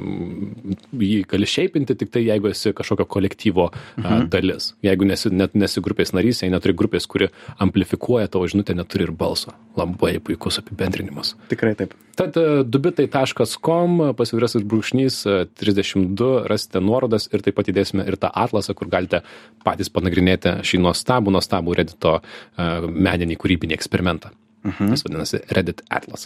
jį 1.01 1.23
gali 1.31 1.49
šeipinti 1.49 1.97
tik 1.99 2.13
tai, 2.15 2.25
jeigu 2.29 2.51
esi 2.51 2.75
kažkokio 2.77 3.09
kolektyvo 3.17 3.71
mhm. 3.71 4.05
uh, 4.05 4.27
dalis. 4.31 4.73
Jeigu 4.85 5.09
nesi, 5.09 5.33
net 5.35 5.57
nesi 5.59 5.83
grupės 5.85 6.15
narys, 6.17 6.43
jei 6.45 6.53
neturi 6.53 6.77
grupės, 6.77 7.09
kuri 7.11 7.31
amplifikuoja 7.63 8.31
tavo 8.33 8.49
žinutę, 8.51 8.77
neturi 8.77 9.09
ir 9.09 9.15
balso. 9.17 9.55
Labai 9.79 10.17
puikus 10.25 10.61
apibendrinimas. 10.63 11.35
Tikrai 11.65 11.79
taip. 11.79 11.95
Tad 12.15 12.37
e, 12.37 12.45
dubitai.com 12.69 13.97
pasvirasis 14.19 14.65
brūkšnys 14.69 15.19
e, 15.25 15.37
32 15.57 16.45
rasite 16.51 16.83
nuorodas 16.85 17.31
ir 17.33 17.43
taip 17.45 17.57
pat 17.57 17.71
įdėsime 17.73 18.05
ir 18.05 18.19
tą 18.21 18.29
atlasą, 18.29 18.77
kur 18.77 18.91
galite 18.93 19.23
patys 19.65 19.91
panagrinėti 19.95 20.59
šį 20.67 20.83
nuostabų, 20.85 21.33
nuostabų 21.35 21.77
redito 21.81 22.19
e, 22.21 22.69
meninį 23.09 23.39
kūrybinį 23.41 23.79
eksperimentą. 23.79 24.35
Mhm. 24.65 24.95
Jis 24.95 25.05
vadinasi 25.05 25.41
Reddit 25.53 25.83
Atlas. 25.93 26.23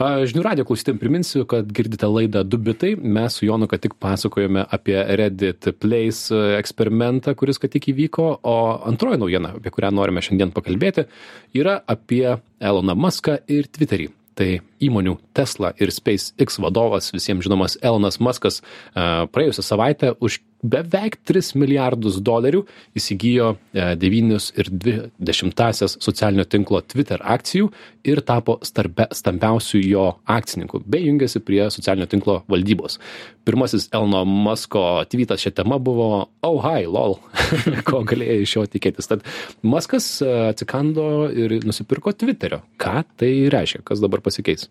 Žinių 0.00 0.42
radio 0.42 0.64
klausytėm 0.66 0.98
priminsiu, 0.98 1.44
kad 1.46 1.68
girdite 1.70 2.08
laidą 2.10 2.42
Dubitai. 2.42 2.96
Mes 2.98 3.36
su 3.38 3.46
Jonu 3.46 3.68
ką 3.70 3.78
tik 3.78 3.94
pasakojome 4.02 4.64
apie 4.74 4.98
Reddit 5.20 5.70
Place 5.78 6.34
eksperimentą, 6.58 7.36
kuris 7.38 7.62
ką 7.62 7.70
tik 7.70 7.86
įvyko, 7.94 8.28
o 8.42 8.58
antroji 8.90 9.22
naujiena, 9.22 9.54
apie 9.60 9.70
kurią 9.70 9.94
norime 9.94 10.24
šiandien 10.24 10.50
pakalbėti, 10.56 11.06
yra 11.54 11.78
apie 11.86 12.40
Eloną 12.58 12.98
Muską 12.98 13.38
ir 13.46 13.70
Twitterį 13.70 14.10
tai 14.36 14.60
įmonių 14.84 15.16
tesla 15.36 15.72
ir 15.80 15.92
spacex 15.94 16.60
vadovas 16.62 17.10
visiems 17.14 17.46
žinomas 17.46 17.78
elonas 17.82 18.20
muskas 18.20 18.60
praėjusią 18.94 19.64
savaitę 19.64 20.12
už 20.20 20.40
beveik 20.72 21.18
tris 21.26 21.52
milijardus 21.58 22.18
dolerių 22.24 22.62
įsigijo 22.96 23.52
e, 23.54 23.88
devynis 24.00 24.50
ir 24.58 24.70
dvi 24.70 24.96
dešimtąsias 25.18 25.98
socialinio 26.02 26.46
tinklo 26.48 26.80
Twitter 26.84 27.22
akcijų 27.22 27.70
ir 28.06 28.22
tapo 28.26 28.58
stambiausių 28.62 29.82
jo 29.82 30.06
akcininkų, 30.30 30.82
bei 30.86 31.06
jungiasi 31.06 31.42
prie 31.44 31.64
socialinio 31.72 32.08
tinklo 32.10 32.40
valdybos. 32.50 32.98
Pirmasis 33.46 33.88
Elno 33.94 34.24
Musko 34.26 35.04
tweetas 35.10 35.44
šią 35.44 35.54
temą 35.60 35.78
buvo 35.82 36.08
Oh 36.46 36.58
hi, 36.62 36.86
lol, 36.90 37.18
ko 37.88 38.02
galėjai 38.06 38.40
iš 38.42 38.56
jo 38.58 38.66
tikėtis. 38.70 39.10
Tad 39.10 39.26
Muskas 39.66 40.08
e, 40.24 40.32
atsikando 40.50 41.28
ir 41.30 41.60
nusipirko 41.66 42.14
Twitterio. 42.16 42.62
Ką 42.82 43.02
tai 43.18 43.32
reiškia, 43.52 43.84
kas 43.86 44.02
dabar 44.02 44.24
pasikeis? 44.24 44.68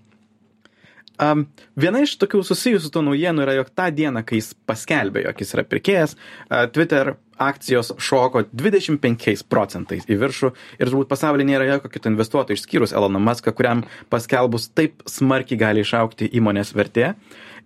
Um, 1.21 1.45
viena 1.79 2.01
iš 2.03 2.17
tokių 2.19 2.41
susijusių 2.43 2.91
tų 2.91 3.05
naujienų 3.09 3.45
yra, 3.45 3.53
jog 3.61 3.69
tą 3.71 3.87
dieną, 3.95 4.25
kai 4.27 4.41
jis 4.41 4.51
paskelbė, 4.67 5.23
jog 5.27 5.39
jis 5.39 5.53
yra 5.55 5.63
pirkėjas, 5.67 6.15
uh, 6.17 6.65
Twitter 6.75 7.13
akcijos 7.41 7.93
šoko 7.99 8.45
25 8.51 9.45
procentais 9.51 10.07
į 10.07 10.17
viršų 10.19 10.51
ir 10.79 10.89
turbūt 10.91 11.09
pasaulyje 11.11 11.49
nėra 11.49 11.67
jokio 11.73 11.91
kito 11.91 12.11
investuotojo 12.11 12.55
išskyrus 12.59 12.95
Eloną 12.95 13.19
Muską, 13.23 13.51
kuriam 13.55 13.83
paskelbus 14.11 14.69
taip 14.75 15.03
smarkiai 15.09 15.59
gali 15.59 15.83
išaukti 15.83 16.29
įmonės 16.39 16.71
vertė. 16.75 17.13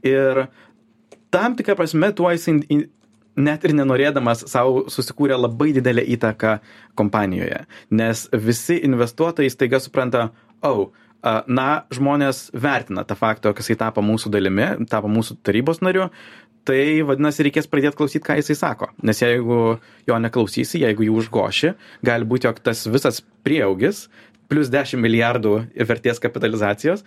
Ir 0.05 0.47
tam 1.33 1.57
tikrą 1.59 1.77
prasme 1.77 2.09
tuo 2.17 2.31
jis 2.33 2.49
net 3.39 3.65
ir 3.65 3.75
nenorėdamas 3.77 4.45
savo 4.51 4.87
susikūrė 4.91 5.37
labai 5.39 5.71
didelę 5.77 6.03
įtaką 6.15 6.57
kompanijoje, 6.99 7.63
nes 7.93 8.25
visi 8.33 8.79
investuotojai 8.87 9.53
staiga 9.53 9.79
supranta, 9.83 10.29
oh, 10.65 10.89
na, 11.23 11.69
žmonės 11.93 12.49
vertina 12.53 13.03
tą 13.07 13.17
faktą, 13.19 13.53
kad 13.53 13.65
jisai 13.65 13.79
tapo 13.79 14.03
mūsų 14.05 14.31
dalimi, 14.33 14.69
tapo 14.91 15.11
mūsų 15.11 15.39
tarybos 15.43 15.81
nariu, 15.83 16.09
tai 16.69 17.01
vadinasi, 17.07 17.43
reikės 17.47 17.69
pradėti 17.71 17.97
klausyti, 17.97 18.23
ką 18.25 18.37
jisai 18.39 18.55
sako. 18.59 18.91
Nes 19.05 19.21
jeigu 19.23 19.79
jo 20.07 20.19
neklausysi, 20.21 20.83
jeigu 20.83 21.07
jų 21.07 21.17
užgoši, 21.23 21.73
gali 22.05 22.27
būti, 22.29 22.49
jog 22.49 22.61
tas 22.63 22.85
visas 22.91 23.23
prieaugis 23.47 24.07
plius 24.49 24.71
10 24.73 24.99
milijardų 25.01 25.55
vertės 25.89 26.21
kapitalizacijos 26.23 27.05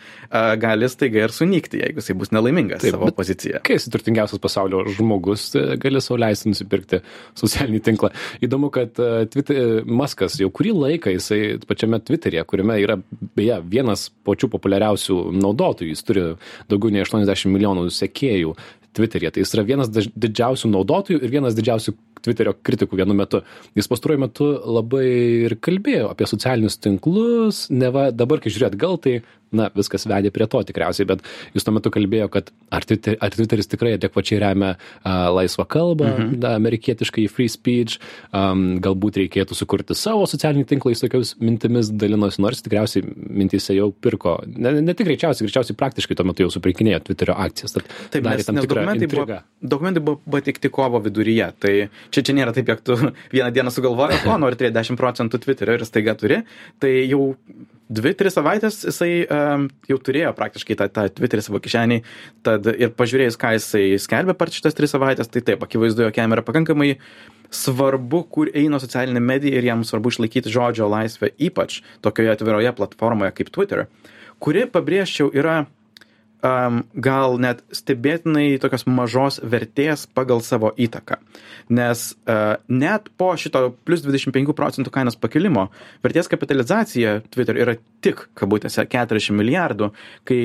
gali 0.63 0.89
staiga 0.91 1.27
ir 1.27 1.35
sunykti, 1.35 1.81
jeigu 1.83 2.03
jisai 2.03 2.17
bus 2.19 2.33
nelaimingas 2.35 2.83
Taip, 2.85 2.97
savo 2.97 3.11
poziciją. 3.17 3.61
Kai 3.67 3.77
esi 3.79 3.91
turtingiausias 3.93 4.41
pasaulio 4.43 4.83
žmogus, 4.97 5.49
e, 5.59 5.77
gali 5.83 6.03
sauliaisti 6.03 6.53
nusipirkti 6.53 7.03
socialinį 7.39 7.81
tinklą. 7.89 8.13
Įdomu, 8.45 8.71
kad 8.75 8.99
e, 9.03 9.27
Twitter, 9.33 9.83
Maskas 9.87 10.39
jau 10.41 10.51
kurį 10.55 10.75
laiką 10.77 11.15
jisai 11.17 11.41
pačiame 11.69 12.01
Twitter'e, 12.03 12.45
kuriame 12.49 12.79
yra 12.83 12.99
beje 13.37 13.59
vienas 13.73 14.09
pačių 14.27 14.51
populiariausių 14.53 15.19
naudotojų, 15.43 15.93
jis 15.93 16.07
turi 16.09 16.29
daugiau 16.71 16.95
nei 16.95 17.05
80 17.05 17.53
milijonų 17.53 17.89
sekėjų 17.95 18.55
Twitter'e. 18.97 19.33
Tai 19.33 19.45
jis 19.45 19.55
yra 19.57 19.67
vienas 19.67 19.93
didžiausių 19.93 20.73
naudotojų 20.73 21.23
ir 21.23 21.37
vienas 21.39 21.57
didžiausių 21.59 21.97
Twitterio 22.23 22.55
kritikų 22.64 23.00
vienu 23.02 23.17
metu. 23.19 23.43
Jis 23.79 23.91
pastaruoju 23.91 24.23
metu 24.23 24.49
labai 24.79 25.07
ir 25.49 25.57
kalbėjo 25.62 26.11
apie 26.12 26.29
socialinius 26.31 26.79
tinklus, 26.83 27.67
neva 27.73 28.11
dabar, 28.14 28.43
kai 28.43 28.52
žiūrėt 28.55 28.79
gal, 28.81 28.99
tai 29.02 29.21
na, 29.56 29.68
viskas 29.76 30.06
vedė 30.09 30.32
prie 30.35 30.47
to 30.50 30.62
tikriausiai, 30.68 31.06
bet 31.09 31.23
jis 31.56 31.66
tuo 31.66 31.75
metu 31.76 31.92
kalbėjo, 31.92 32.28
kad 32.32 32.50
ar, 32.73 32.87
Twitter, 32.88 33.16
ar 33.23 33.35
Twitteris 33.35 33.71
tikrai 33.71 33.94
adekvačiai 33.99 34.40
remia 34.42 34.73
uh, 34.75 35.28
laisvą 35.37 35.66
kalbą, 35.71 36.09
mhm. 36.11 36.38
da, 36.42 36.54
amerikietiškai 36.61 37.26
free 37.32 37.50
speech, 37.52 37.99
um, 38.37 38.78
galbūt 38.82 39.21
reikėtų 39.23 39.56
sukurti 39.59 39.97
savo 39.99 40.26
socialinį 40.30 40.66
tinklą, 40.73 40.94
jis 40.94 41.04
tokiaus 41.04 41.35
mintimis 41.42 41.92
dalinosi, 41.92 42.42
nors 42.44 42.64
tikriausiai 42.64 43.04
mintise 43.06 43.76
jau 43.76 43.90
pirko, 44.04 44.38
ne, 44.47 44.75
ne 44.80 44.97
tik 44.97 45.09
greičiausiai, 45.11 45.47
greičiausiai 45.49 45.78
praktiškai 45.78 46.18
tuo 46.18 46.26
metu 46.28 46.47
jau 46.47 46.52
supirkinėjo 46.54 47.02
Twitterio 47.09 47.37
akcijas. 47.44 47.76
Taip, 48.12 48.25
nes, 48.25 48.47
nes 48.49 48.68
dokumentai, 48.68 49.11
buvo, 49.12 49.40
dokumentai 49.75 50.04
buvo 50.04 50.37
pateikti 50.37 50.73
kovo 50.73 51.00
viduryje, 51.04 51.50
tai 51.62 51.75
čia, 52.14 52.25
čia 52.25 52.37
nėra 52.38 52.54
taip, 52.56 52.73
jog 52.73 52.85
tu 52.87 52.99
vieną 53.35 53.52
dieną 53.54 53.75
sugalvoji, 53.75 54.23
o 54.28 54.38
nori 54.40 54.59
turėti 54.59 54.78
10 54.78 55.00
procentų 55.00 55.42
Twitterio 55.42 55.78
ir 55.78 55.87
staiga 55.88 56.16
turi, 56.18 56.42
tai 56.82 56.94
jau 57.04 57.32
dvi, 57.91 58.12
tris 58.19 58.37
savaitės 58.37 58.83
jisai 58.87 59.11
um, 59.27 59.67
jau 59.91 59.99
turėjo 60.07 60.33
praktiškai 60.37 60.77
tą, 60.79 60.89
tą 60.93 61.07
Twitterį 61.19 61.45
savo 61.47 61.61
kišenį, 61.62 62.01
tad 62.47 62.69
ir 62.73 62.95
pažiūrėjus, 62.99 63.39
ką 63.41 63.55
jisai 63.57 63.85
skelbė 64.03 64.37
per 64.39 64.53
šitas 64.55 64.77
tris 64.79 64.95
savaitės, 64.95 65.31
tai 65.33 65.45
taip, 65.47 65.65
akivaizdu, 65.67 66.07
jog 66.07 66.23
jam 66.23 66.37
yra 66.37 66.45
pakankamai 66.47 66.95
svarbu, 67.53 68.23
kur 68.33 68.51
eina 68.57 68.81
socialinė 68.83 69.21
medija 69.23 69.59
ir 69.59 69.69
jam 69.69 69.85
svarbu 69.87 70.15
išlaikyti 70.15 70.53
žodžio 70.53 70.89
laisvę, 70.93 71.33
ypač 71.37 71.83
tokioje 72.05 72.33
atviroje 72.37 72.73
platformoje 72.79 73.35
kaip 73.37 73.53
Twitter, 73.53 73.87
kuri, 74.43 74.65
pabrėžčiau, 74.71 75.31
yra 75.37 75.62
um, 76.43 76.83
gal 76.95 77.39
net 77.43 77.63
stebėtinai 77.75 78.59
tokios 78.63 78.85
mažos 78.91 79.41
vertės 79.43 80.05
pagal 80.11 80.43
savo 80.45 80.73
įtaką. 80.77 81.19
Nes 81.73 82.05
uh, 82.27 82.59
net 82.69 83.09
po 83.19 83.33
šito 83.39 83.71
plus 83.87 84.05
25 84.05 84.55
procentų 84.59 84.93
kainos 84.95 85.19
pakilimo 85.19 85.69
vertės 86.05 86.31
kapitalizacija 86.33 87.21
Twitter 87.33 87.59
yra 87.63 87.77
tik, 88.05 88.27
kabutėse, 88.39 88.85
40 88.91 89.39
milijardų, 89.39 89.93
kai 90.29 90.43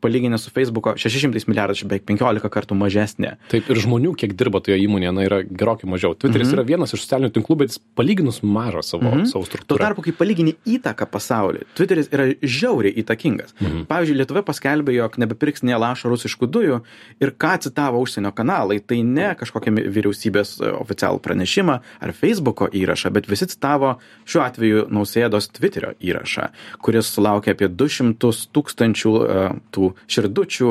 palyginę 0.00 0.38
su 0.38 0.50
Facebook'o 0.50 0.94
600 0.96 1.46
milijardų, 1.48 1.76
čia 1.80 1.88
beveik 1.88 2.04
15 2.08 2.50
kartų 2.52 2.76
mažesnė. 2.78 3.36
Taip, 3.50 3.70
ir 3.72 3.80
žmonių, 3.82 4.14
kiek 4.18 4.34
dirba 4.38 4.60
toje 4.64 4.78
įmonėje, 4.82 5.12
na, 5.16 5.24
yra 5.26 5.40
gerokai 5.44 5.88
mažiau. 5.90 6.14
Twitteris 6.14 6.48
mm 6.48 6.52
-hmm. 6.52 6.60
yra 6.60 6.66
vienas 6.66 6.94
iš 6.94 7.04
socialinių 7.04 7.32
tinklų, 7.34 7.56
bet 7.62 7.72
jis 7.72 7.80
palyginus 7.98 8.42
mažą 8.42 8.82
savo, 8.82 9.10
mm 9.10 9.20
-hmm. 9.20 9.26
savo 9.32 9.44
struktūrą. 9.44 9.66
Tuo 9.66 9.78
tarpu, 9.78 10.02
kai 10.02 10.12
palygini 10.12 10.54
įtaką 10.66 11.06
pasauliu, 11.10 11.64
Twitteris 11.74 12.08
yra 12.12 12.26
žiauriai 12.42 12.94
įtakingas. 13.02 13.54
Mm 13.60 13.66
-hmm. 13.66 13.86
Pavyzdžiui, 13.86 14.16
Lietuva 14.16 14.42
paskelbė, 14.42 14.92
jog 14.92 15.18
nebepirks 15.18 15.62
nie 15.62 15.76
lašo 15.76 16.08
rusiškų 16.08 16.46
dujų 16.46 16.80
ir 17.20 17.30
ką 17.30 17.58
citavo 17.58 18.00
užsienio 18.00 18.32
kanalai, 18.32 18.80
tai 18.80 19.02
ne 19.02 19.34
kažkokią 19.34 19.70
vyriausybės 19.96 20.60
oficialų 20.80 21.18
pranešimą 21.18 21.80
ar 22.00 22.12
Facebook'o 22.12 22.68
įrašą, 22.72 23.10
bet 23.10 23.28
visi 23.28 23.46
citavo 23.46 23.98
šiuo 24.24 24.42
atveju 24.42 24.86
nausėdos 24.90 25.48
Twitterio 25.48 25.94
įrašą, 26.00 26.48
kuris 26.82 27.06
sulaukė 27.14 27.50
apie 27.50 27.68
200 27.68 28.48
tūkstančių 28.52 29.12
uh, 29.16 29.56
tų 29.70 29.85
širdučių, 30.10 30.70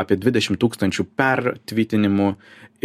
apie 0.00 0.18
20 0.20 0.60
tūkstančių 0.60 1.06
pertvitinimų 1.18 2.32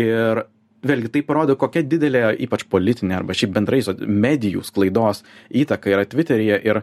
ir 0.01 0.45
vėlgi 0.85 1.11
tai 1.13 1.23
parodo, 1.25 1.55
kokia 1.59 1.83
didelė, 1.85 2.27
ypač 2.45 2.65
politinė 2.69 3.17
arba 3.19 3.35
šiaip 3.37 3.55
bendrai 3.55 3.81
medijų 4.05 4.63
sklaidos 4.65 5.23
įtaka 5.49 5.91
yra 5.93 6.05
Twitter'yje 6.09 6.59
ir 6.67 6.81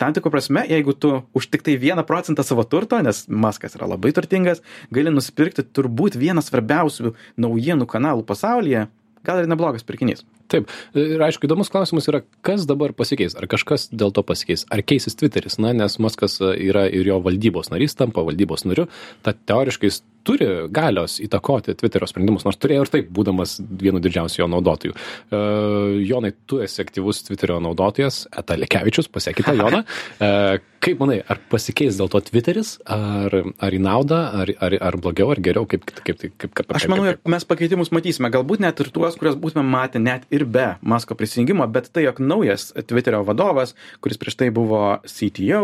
tam 0.00 0.12
tikrų 0.16 0.32
prasme, 0.34 0.64
jeigu 0.68 0.94
tu 0.96 1.12
už 1.36 1.48
tik 1.52 1.64
tai 1.66 1.76
vieną 1.80 2.04
procentą 2.08 2.44
savo 2.44 2.64
turto, 2.68 3.00
nes 3.02 3.24
Maskas 3.28 3.76
yra 3.78 3.88
labai 3.92 4.12
turtingas, 4.16 4.62
gali 4.92 5.12
nusipirkti 5.12 5.64
turbūt 5.76 6.18
vieną 6.20 6.44
svarbiausių 6.44 7.14
naujienų 7.40 7.88
kanalų 7.88 8.26
pasaulyje, 8.28 8.86
gal 9.26 9.42
ir 9.42 9.50
neblogas 9.50 9.86
pirkinys. 9.86 10.24
Taip, 10.52 10.70
ir 10.98 11.22
aišku, 11.26 11.48
įdomus 11.48 11.70
klausimas 11.72 12.06
yra, 12.10 12.22
kas 12.46 12.66
dabar 12.70 12.94
pasikeis, 12.96 13.34
ar 13.38 13.48
kažkas 13.50 13.88
dėl 13.92 14.12
to 14.14 14.22
pasikeis, 14.26 14.66
ar 14.72 14.82
keisis 14.86 15.18
Twitteris, 15.18 15.58
na, 15.62 15.72
nes 15.76 15.98
Maskas 16.02 16.38
yra 16.40 16.86
ir 16.86 17.08
jo 17.08 17.18
valdybos 17.24 17.72
narys, 17.72 17.96
tampa 17.98 18.24
valdybos 18.26 18.66
nariu, 18.68 18.86
tad 19.26 19.40
teoriškai 19.48 19.90
jis 19.90 20.02
turi 20.26 20.46
galios 20.74 21.20
įtakoti 21.22 21.76
Twitterio 21.78 22.08
sprendimus, 22.10 22.46
nors 22.46 22.58
turėjo 22.58 22.86
ir 22.86 22.92
taip, 22.92 23.10
būdamas 23.14 23.56
vienu 23.82 24.02
didžiausių 24.02 24.42
jo 24.42 24.48
naudotojų. 24.56 24.96
Uh, 24.96 25.98
Jonai, 26.02 26.32
tu 26.50 26.58
esi 26.64 26.82
aktyvus 26.82 27.22
Twitterio 27.28 27.60
naudotojas, 27.62 28.24
Eta 28.36 28.58
Lekevičius, 28.58 29.10
pasiekite 29.12 29.54
Joną. 29.56 29.84
Uh, 30.18 30.58
kaip 30.84 31.00
manai, 31.02 31.18
ar 31.30 31.40
pasikeis 31.50 31.98
dėl 31.98 32.10
to 32.12 32.20
Twitteris, 32.26 32.76
ar, 32.90 33.34
ar 33.62 33.76
į 33.76 33.80
naudą, 33.82 34.18
ar, 34.42 34.52
ar, 34.62 34.76
ar 34.88 34.98
blogiau, 35.02 35.30
ar 35.34 35.40
geriau, 35.42 35.66
kaip, 35.70 35.84
kaip, 35.88 36.18
kaip, 36.20 36.34
kaip, 36.40 36.54
kaip 36.60 36.74
Aš 36.76 36.88
manau, 36.92 37.06
jog 37.08 37.30
mes 37.32 37.46
pakeitimus 37.48 37.92
matysime, 37.94 38.30
galbūt 38.34 38.62
net 38.64 38.80
ir 38.82 38.90
tuos, 38.94 39.18
kuriuos 39.18 39.38
būtume 39.42 39.64
matę 39.66 40.02
net 40.02 40.26
ir 40.34 40.46
be 40.48 40.68
Masko 40.86 41.16
prisijungimo, 41.18 41.66
bet 41.72 41.90
tai, 41.92 42.06
jog 42.06 42.20
naujas 42.22 42.70
Twitterio 42.76 43.22
vadovas, 43.26 43.76
kuris 44.04 44.20
prieš 44.20 44.38
tai 44.42 44.50
buvo 44.54 44.82
CTO, 45.08 45.62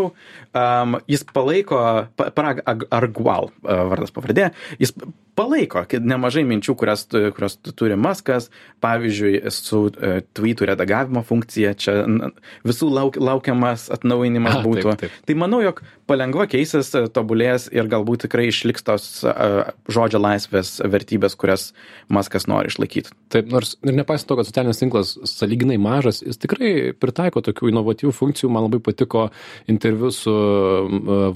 um, 0.53 1.01
jis 1.11 1.27
palaiko, 1.33 1.83
Parag 2.17 2.63
Argual 2.91 3.51
uh, 3.51 3.85
vardas 3.93 4.15
pavardė, 4.15 4.51
jis 4.81 4.95
palaiko 5.39 5.85
kad 5.89 6.05
nemažai 6.05 6.45
minčių 6.49 6.75
kurias 6.79 7.07
kurias 7.09 7.57
tu 7.57 7.73
turi 7.77 7.97
maskas 7.97 8.51
pavyzdžiui 8.85 9.41
su 9.55 9.85
e, 9.89 10.21
tvytų 10.37 10.69
redagavimo 10.73 11.23
funkcija 11.27 11.75
čia 11.79 11.97
visų 12.69 12.91
lauk 12.93 13.19
laukiamas 13.21 13.89
atnaujinimas 13.95 14.59
A, 14.59 14.61
taip, 14.61 14.69
būtų 14.69 14.97
taip. 15.05 15.21
tai 15.29 15.39
manau 15.39 15.63
jog 15.65 15.81
palengva 16.13 16.47
keisis 16.51 16.93
tobulės 17.17 17.69
ir 17.73 17.91
galbūt 17.91 18.27
tikrai 18.29 18.51
išliks 18.53 18.87
tos 18.87 19.11
žodžio 19.89 20.23
laisvės 20.23 20.77
vertybės 20.85 21.39
kurias 21.41 21.71
maskas 22.13 22.49
nori 22.51 22.73
išlaikyt 22.73 23.11
Taip, 23.33 23.49
nors 23.49 23.77
ir 23.81 23.95
nepaisant 23.97 24.29
to, 24.29 24.37
kad 24.37 24.45
socialinis 24.45 24.81
tinklas 24.81 25.15
saliginai 25.29 25.79
mažas, 25.81 26.19
jis 26.21 26.37
tikrai 26.43 26.93
pritaiko 27.01 27.41
tokių 27.45 27.71
inovatyvių 27.71 28.13
funkcijų. 28.13 28.51
Man 28.53 28.67
labai 28.67 28.83
patiko 28.85 29.23
interviu 29.73 30.11
su 30.13 30.33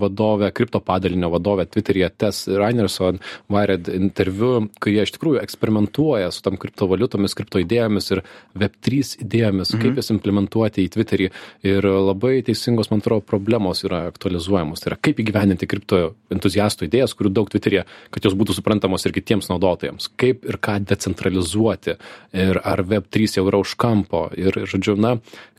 vadove, 0.00 0.50
kripto 0.56 0.82
padalinio 0.84 1.30
vadove 1.32 1.64
Twitter'yje 1.70 2.10
Tess 2.20 2.50
Reinerson, 2.52 3.22
Wired 3.52 3.88
interviu, 3.94 4.66
kai 4.82 4.92
jie 4.92 5.06
iš 5.06 5.14
tikrųjų 5.16 5.40
eksperimentuoja 5.40 6.28
su 6.34 6.44
tam 6.44 6.58
kriptovaliutomis, 6.60 7.36
kripto 7.38 7.62
idėjomis 7.64 8.12
ir 8.12 8.22
Web3 8.58 9.24
idėjomis, 9.24 9.72
mhm. 9.72 9.86
kaip 9.86 10.02
jas 10.02 10.12
implementuoti 10.12 10.84
į 10.84 10.92
Twitter'į. 10.98 11.30
Ir 11.66 11.88
labai 12.10 12.42
teisingos, 12.44 12.92
man 12.92 13.00
atrodo, 13.00 13.24
problemos 13.24 13.86
yra 13.88 14.04
aktualizuojamos. 14.10 14.65
Tai 14.74 14.90
yra, 14.92 14.98
kaip 15.00 15.16
įgyveninti 15.22 15.66
kripto 15.70 16.14
entuziastų 16.34 16.88
idėjas, 16.88 17.14
kurių 17.14 17.30
daug 17.32 17.48
Twitter'yje, 17.52 17.84
kad 18.10 18.24
jos 18.24 18.34
būtų 18.34 18.54
suprantamos 18.58 19.06
ir 19.06 19.12
kitiems 19.12 19.48
naudotojams. 19.52 20.10
Kaip 20.18 20.44
ir 20.44 20.56
ką 20.58 20.80
decentralizuoti 20.84 21.96
ir 22.34 22.60
ar 22.64 22.82
Web3 22.82 23.36
jau 23.38 23.46
yra 23.48 23.58
už 23.62 23.76
kampo. 23.78 24.30
Ir, 24.36 24.52
žodžiu, 24.66 24.96
na, 24.98 25.16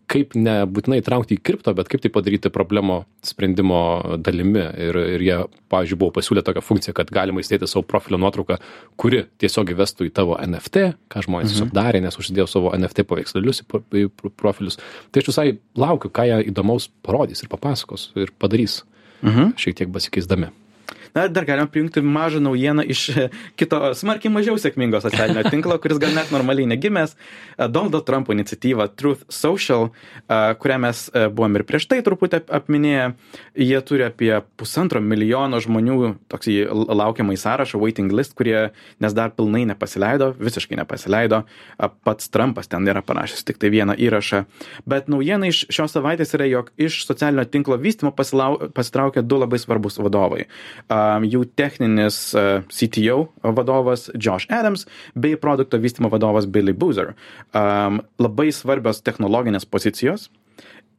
kaip 0.08 0.38
nebūtinai 0.40 1.02
įtraukti 1.02 1.36
į 1.36 1.42
kripto, 1.44 1.74
bet 1.76 1.90
kaip 1.92 2.00
tai 2.00 2.08
padaryti 2.16 2.48
problemo 2.54 3.02
sprendimo 3.28 4.16
dalimi. 4.24 4.64
Ir, 4.80 4.96
ir 5.18 5.20
jie, 5.26 5.36
pavyzdžiui, 5.68 5.98
buvo 6.00 6.14
pasiūlę 6.16 6.44
tokią 6.48 6.64
funkciją, 6.64 6.94
kad 6.96 7.12
galima 7.12 7.44
įstėti 7.44 7.68
savo 7.68 7.84
profilio 7.84 8.16
nuotrauką, 8.24 8.56
kuri 8.96 9.26
tiesiog 9.44 9.74
įvestų 9.76 10.08
į 10.08 10.14
tavo 10.16 10.38
NFT, 10.40 10.86
ką 11.12 11.26
žmonės 11.28 11.52
tiesiog 11.52 11.68
Mhm. 11.74 11.76
darė, 11.76 12.02
nes 12.02 12.16
užsidėjo 12.16 12.48
savo 12.48 12.72
NFT 12.72 13.04
paveikslelius 13.04 13.64
į, 13.64 13.68
pro- 13.68 13.84
į 13.92 14.08
pro- 14.08 14.32
profilius. 14.32 14.78
Tai 15.12 15.20
aš 15.22 15.28
visai 15.28 15.58
laukiu, 15.76 16.08
ką 16.10 16.24
jie 16.24 16.52
įdomaus 16.54 16.88
parodys 17.04 17.44
ir 17.44 17.50
papasakos 17.52 18.12
ir 18.16 18.32
padarys, 18.40 18.84
mhm. 19.22 19.56
šiek 19.58 19.76
tiek 19.78 19.92
pasikeisdami. 19.94 20.52
Na, 21.16 21.28
dar 21.28 21.46
galima 21.48 21.68
prijungti 21.72 22.02
mažą 22.02 22.40
naujieną 22.44 22.84
iš 22.90 23.02
e, 23.14 23.28
kito 23.60 23.94
smarkiai 23.96 24.32
mažiau 24.34 24.58
sėkmingo 24.60 25.00
socialinio 25.04 25.44
tinklo, 25.54 25.78
kuris 25.84 26.00
gal 26.02 26.14
net 26.16 26.32
normaliai 26.34 26.68
negimęs. 26.74 27.16
E, 27.58 27.68
Donaldo 27.68 28.02
Trumpo 28.06 28.34
iniciatyva 28.36 28.88
Truth 29.00 29.24
Social, 29.30 29.90
e, 30.28 30.40
kurią 30.60 30.78
mes 30.84 31.04
buvom 31.34 31.56
ir 31.60 31.64
prieš 31.68 31.88
tai 31.92 32.02
truputį 32.06 32.42
ap- 32.42 32.52
apminėję. 32.62 33.08
Jie 33.58 33.80
turi 33.88 34.06
apie 34.08 34.32
pusantro 34.60 35.02
milijono 35.02 35.60
žmonių 35.64 35.98
tokį 36.32 36.58
laukiamą 36.72 37.36
į 37.38 37.42
sąrašą, 37.42 37.80
waiting 37.82 38.12
list, 38.14 38.36
kurie 38.38 38.70
nes 39.04 39.14
dar 39.18 39.32
pilnai 39.36 39.64
nepasileido, 39.70 40.34
visiškai 40.40 40.78
nepasileido. 40.82 41.44
Pats 42.06 42.30
Trumpas 42.34 42.68
ten 42.72 42.88
yra 42.88 43.02
parašęs 43.06 43.46
tik 43.48 43.58
tai 43.62 43.72
vieną 43.74 43.96
įrašą. 43.98 44.44
Bet 44.90 45.08
naujiena 45.12 45.50
iš 45.50 45.64
šios 45.74 45.96
savaitės 45.96 46.34
yra, 46.38 46.48
jog 46.50 46.72
iš 46.78 47.00
socialinio 47.08 47.46
tinklo 47.50 47.78
vystimo 47.82 48.12
pasilau- 48.16 48.70
pasitraukė 48.76 49.24
du 49.26 49.40
labai 49.42 49.60
svarbus 49.62 49.98
vadovai. 50.02 50.46
Jų 51.27 51.44
techninis 51.60 52.20
uh, 52.38 52.63
CTO 52.72 53.27
vadovas 53.58 54.08
Josh 54.16 54.50
Adams 54.54 54.86
bei 55.16 55.38
produkto 55.39 55.80
vystimo 55.82 56.10
vadovas 56.13 56.48
Billy 56.50 56.74
Boozer. 56.74 57.13
Labai 57.54 58.48
svarbios 58.54 59.01
technologinės 59.06 59.66
pozicijos 59.70 60.27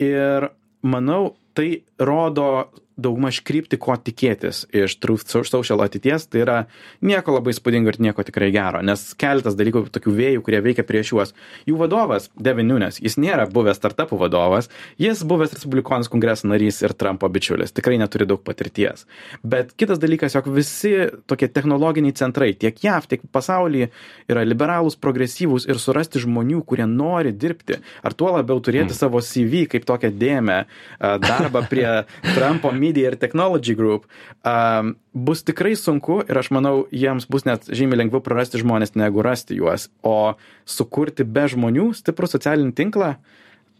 ir 0.03 0.49
manau, 0.83 1.35
tai 1.55 1.83
rodo 1.99 2.69
daugmaž 2.99 3.41
krypti, 3.47 3.79
ko 3.81 3.95
tikėtis 3.97 4.65
iš 4.75 4.97
Truth 5.03 5.31
Social 5.31 5.83
ateities, 5.85 6.27
tai 6.29 6.43
yra 6.43 6.57
nieko 7.05 7.37
labai 7.37 7.55
spūdingo 7.55 7.93
ir 7.93 8.01
nieko 8.09 8.25
tikrai 8.27 8.51
gero, 8.55 8.83
nes 8.85 9.05
keletas 9.19 9.57
dalykų, 9.59 9.87
tokių 9.95 10.15
vėjų, 10.19 10.43
kurie 10.47 10.61
veikia 10.65 10.85
prieš 10.87 11.13
juos. 11.15 11.35
Jų 11.69 11.79
vadovas, 11.81 12.29
Devin 12.35 12.69
Nunes, 12.69 12.99
jis 13.03 13.19
nėra 13.21 13.47
buvęs 13.53 13.79
startupų 13.79 14.19
vadovas, 14.21 14.71
jis 15.01 15.23
buvęs 15.29 15.55
Respublikonų 15.55 16.11
kongreso 16.11 16.51
narys 16.51 16.83
ir 16.83 16.95
Trumpo 16.99 17.31
bičiulis, 17.33 17.73
tikrai 17.77 18.01
neturi 18.03 18.27
daug 18.29 18.43
patirties. 18.45 19.07
Bet 19.43 19.73
kitas 19.79 20.03
dalykas, 20.03 20.35
jog 20.37 20.51
visi 20.53 20.93
tokie 21.31 21.49
technologiniai 21.53 22.17
centrai 22.19 22.51
tiek 22.59 22.77
JAV, 22.83 23.09
tiek 23.13 23.25
pasaulyje 23.33 23.91
yra 24.31 24.45
liberalūs, 24.47 24.99
progresyvūs 25.01 25.69
ir 25.71 25.81
surasti 25.83 26.23
žmonių, 26.23 26.65
kurie 26.67 26.87
nori 26.91 27.33
dirbti, 27.33 27.79
ar 28.03 28.17
tuo 28.19 28.33
labiau 28.35 28.61
turėti 28.65 28.93
mm. 28.93 28.99
savo 28.99 29.23
CV 29.25 29.67
kaip 29.71 29.87
tokią 29.89 30.11
dėmę 30.19 30.59
darbą 31.23 31.65
prie 31.71 31.87
Trumpo 32.37 32.73
Media 32.89 33.13
ir 33.13 33.19
Technology 33.21 33.77
Group, 33.79 34.09
um, 34.43 34.95
bus 35.13 35.45
tikrai 35.47 35.77
sunku 35.77 36.23
ir 36.25 36.41
aš 36.41 36.53
manau, 36.55 36.87
jiems 36.91 37.29
bus 37.31 37.45
net 37.49 37.69
žymiai 37.69 38.05
lengviau 38.05 38.25
prarasti 38.25 38.61
žmonės, 38.63 38.97
negu 38.99 39.25
rasti 39.25 39.59
juos. 39.59 39.89
O 40.03 40.35
sukurti 40.69 41.27
be 41.29 41.47
žmonių 41.53 41.93
stiprų 42.01 42.31
socialinį 42.33 42.75
tinklą, 42.79 43.17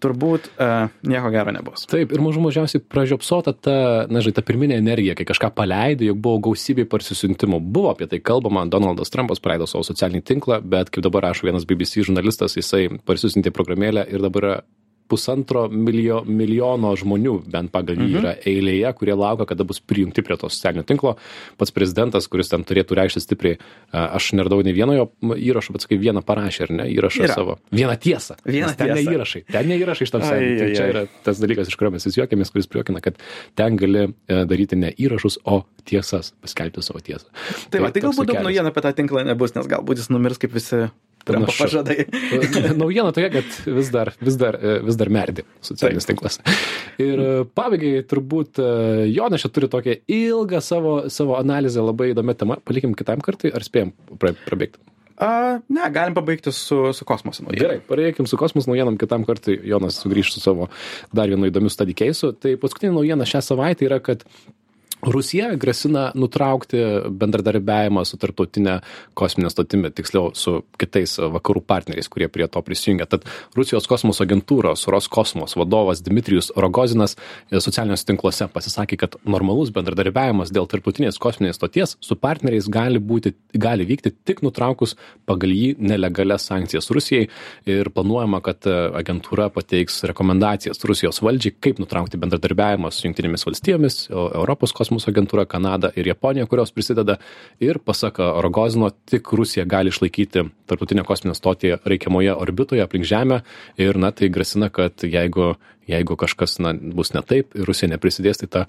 turbūt 0.03 0.49
uh, 0.63 0.87
nieko 1.07 1.31
gero 1.35 1.53
nebus. 1.55 1.85
Taip, 1.91 2.13
ir 2.15 2.23
mažų 2.23 2.43
mažiausiai 2.45 2.83
pražiopsota 2.83 3.55
ta, 3.55 3.77
na 4.11 4.23
žinai, 4.23 4.37
ta 4.37 4.45
pirminė 4.47 4.79
energija, 4.79 5.17
kai 5.19 5.27
kažką 5.29 5.51
paleidai, 5.57 6.11
juk 6.13 6.21
buvo 6.23 6.43
gausybė 6.49 6.87
parsisiuntimų. 6.91 7.61
Buvo 7.75 7.93
apie 7.93 8.07
tai 8.11 8.21
kalbama, 8.23 8.67
Donaldas 8.71 9.11
Trumpas 9.15 9.43
paleido 9.43 9.67
savo 9.71 9.87
socialinį 9.87 10.23
tinklą, 10.31 10.61
bet 10.63 10.93
kaip 10.95 11.07
dabar 11.07 11.29
rašo 11.29 11.49
vienas 11.49 11.67
BBC 11.69 12.07
žurnalistas, 12.07 12.55
jisai 12.59 12.87
parsisiuntė 13.09 13.51
programėlę 13.55 14.07
ir 14.07 14.23
dabar 14.23 14.61
pusantro 15.09 15.67
milijo, 15.73 16.23
milijono 16.29 16.93
žmonių, 17.01 17.35
bent 17.51 17.73
pagal 17.73 17.97
jį 17.97 18.09
Mhm. 18.09 18.19
yra 18.21 18.33
eilėje, 18.47 18.93
kurie 18.95 19.15
laukia, 19.17 19.47
kada 19.47 19.65
bus 19.65 19.81
prijungti 19.81 20.23
prie 20.23 20.37
to 20.37 20.49
socialinio 20.53 20.85
tinklo. 20.85 21.17
Pats 21.57 21.73
prezidentas, 21.73 22.29
kuris 22.29 22.49
ten 22.53 22.65
turėtų 22.65 22.95
reikšti 22.99 23.21
stipriai, 23.25 23.59
aš 23.93 24.33
neradau 24.37 24.63
nei 24.63 24.73
vieno 24.77 24.93
jo 24.95 25.07
įrašo, 25.35 25.73
bet 25.73 25.83
sakai, 25.83 25.99
vieną 25.99 26.23
parašė, 26.23 26.63
ar 26.69 26.71
ne, 26.71 26.85
įrašą 26.93 27.25
Yra. 27.25 27.35
savo. 27.35 27.59
Vieną 27.73 27.97
tiesą. 27.99 28.37
Vieną 28.45 28.77
ten 28.77 28.89
tiesą. 28.89 28.95
ne 28.95 29.17
įrašai, 29.17 29.43
ten 29.51 29.69
ne 29.69 29.79
įrašai 29.81 30.03
iš 30.07 30.11
tam 30.11 30.21
socialinių. 30.23 30.59
Tai 30.59 30.67
ai, 30.69 30.75
čia 30.77 30.87
yra 30.93 31.03
tas 31.25 31.39
dalykas, 31.41 31.69
iš 31.69 31.77
kurio 31.81 31.91
mes 31.97 32.05
vis 32.05 32.17
juokiamės, 32.21 32.53
kuris 32.53 32.67
priokina, 32.69 33.01
kad 33.01 33.17
ten 33.57 33.77
gali 33.77 34.05
e, 34.29 34.45
daryti 34.45 34.77
ne 34.77 34.93
įrašus, 34.93 35.39
o 35.45 35.65
tiesas, 35.89 36.33
paskelbti 36.43 36.83
savo 36.85 37.01
tiesą. 37.01 37.25
Tai, 37.71 37.81
va, 37.81 37.91
tai 37.91 38.03
galbūt 38.05 38.27
daug 38.29 38.43
naujienų 38.45 38.69
apie 38.73 38.83
tą 38.85 38.93
tinklą 38.93 39.25
nebus, 39.25 39.55
nes 39.57 39.67
galbūt 39.67 39.97
jis 40.03 40.11
numirs 40.13 40.39
kaip 40.39 40.53
visi 40.53 40.91
Trumpo 41.25 41.53
pažadai. 41.59 42.05
Naujiena 42.81 43.13
tokia, 43.13 43.31
kad 43.33 43.57
vis 43.67 43.91
dar, 43.95 44.13
vis 44.21 44.37
dar, 44.41 44.59
e, 44.61 44.79
vis 44.87 44.99
dar 45.01 45.11
merdi 45.13 45.45
socialinis 45.65 46.09
tinklas. 46.09 46.41
Ir 47.03 47.23
e, 47.23 47.31
pabaigai 47.59 48.05
turbūt 48.09 48.61
e, 48.63 48.69
Jonas 49.13 49.45
čia 49.45 49.53
turi 49.53 49.71
tokią 49.73 49.99
ilgą 50.19 50.63
savo, 50.65 50.95
savo 51.13 51.39
analizę, 51.41 51.83
labai 51.85 52.13
įdomią 52.15 52.37
temą. 52.39 52.61
Palikim 52.69 52.95
kitam 52.99 53.25
kartui, 53.25 53.53
ar 53.55 53.67
spėjom 53.67 53.93
pra, 54.21 54.35
prabėgti? 54.47 54.81
A, 55.19 55.59
ne, 55.67 55.87
galim 55.91 56.15
pabaigti 56.15 56.53
su, 56.55 56.93
su 56.95 57.07
kosmoso 57.07 57.43
naujiena. 57.43 57.65
Gerai, 57.65 57.81
pareikim 57.89 58.29
su 58.31 58.39
kosmos 58.39 58.69
naujienom 58.71 58.99
kitam 59.01 59.25
kartui. 59.27 59.57
Jonas 59.67 59.99
sugrįž 60.05 60.31
su 60.31 60.43
savo 60.43 60.69
dar 61.11 61.31
vienu 61.31 61.51
įdomiu 61.51 61.73
case'u. 61.75 62.31
Tai 62.39 62.55
paskutinė 62.63 62.95
naujiena 62.95 63.27
šią 63.27 63.43
savaitę 63.43 63.89
yra, 63.89 63.99
kad 63.99 64.23
Rusija 65.03 65.53
grasina 65.55 66.09
nutraukti 66.19 66.79
bendradarbiavimą 67.21 68.03
su 68.09 68.19
tarptautinė 68.19 68.79
kosminė 69.19 69.51
stotimi, 69.53 69.93
tiksliau 69.95 70.33
su 70.35 70.63
kitais 70.81 71.15
vakarų 71.23 71.63
partneriais, 71.71 72.09
kurie 72.11 72.27
prie 72.33 72.49
to 72.51 72.63
prisijungia. 72.67 73.07
Tad 73.07 73.27
Rusijos 73.55 73.87
kosmoso 73.87 74.25
agentūros 74.27 74.89
Roskosmos 74.91 75.55
vadovas 75.59 76.03
Dmitrijus 76.03 76.51
Rogozinas 76.57 77.15
socialiniuose 77.53 78.09
tinkluose 78.09 78.49
pasisakė, 78.51 78.99
kad 79.05 79.15
normalus 79.23 79.71
bendradarbiavimas 79.77 80.51
dėl 80.55 80.67
tarptautinės 80.71 81.21
kosminės 81.23 81.61
stoties 81.61 81.95
su 82.03 82.19
partneriais 82.19 82.67
gali, 82.67 82.99
būti, 82.99 83.37
gali 83.55 83.87
vykti 83.87 84.13
tik 84.27 84.43
nutraukus 84.43 84.97
pagal 85.31 85.55
jį 85.55 85.77
nelegalias 85.79 86.49
sankcijas 86.51 86.91
Rusijai 86.91 87.31
ir 87.71 87.93
planuojama, 87.95 88.43
kad 88.43 88.67
agentūra 88.67 89.47
pateiks 89.55 90.03
rekomendacijas 90.11 90.83
Rusijos 90.91 91.23
valdžiai, 91.23 91.55
kaip 91.55 91.79
nutraukti 91.79 92.19
bendradarbiavimą 92.19 92.91
su 92.91 93.07
Junktinėmis 93.07 93.47
valstijomis, 93.47 94.03
Europos 94.11 94.75
kosmoso 94.75 94.88
kosmoso 94.89 95.13
agentūra 95.13 95.45
Kanada 95.47 95.91
ir 95.97 96.09
Japonija, 96.09 96.47
kurios 96.49 96.73
prisideda. 96.73 97.19
Ir 97.61 97.79
pasak 97.85 98.19
Rogozino, 98.19 98.91
tik 99.09 99.29
Rusija 99.37 99.67
gali 99.69 99.93
išlaikyti 99.93 100.47
tarptautinę 100.69 101.05
kosminę 101.05 101.37
stotį 101.37 101.79
reikiamoje 101.89 102.35
orbitoje 102.35 102.85
aplink 102.85 103.05
Žemę. 103.09 103.43
Ir, 103.81 103.99
na, 104.01 104.13
tai 104.13 104.31
grasina, 104.33 104.71
kad 104.73 105.05
jeigu, 105.05 105.55
jeigu 105.89 106.17
kažkas 106.21 106.59
na, 106.65 106.73
bus 106.73 107.13
ne 107.15 107.23
taip 107.25 107.57
ir 107.57 107.69
Rusija 107.69 107.91
neprisidės, 107.93 108.41
tai 108.41 108.49
ta 108.49 108.65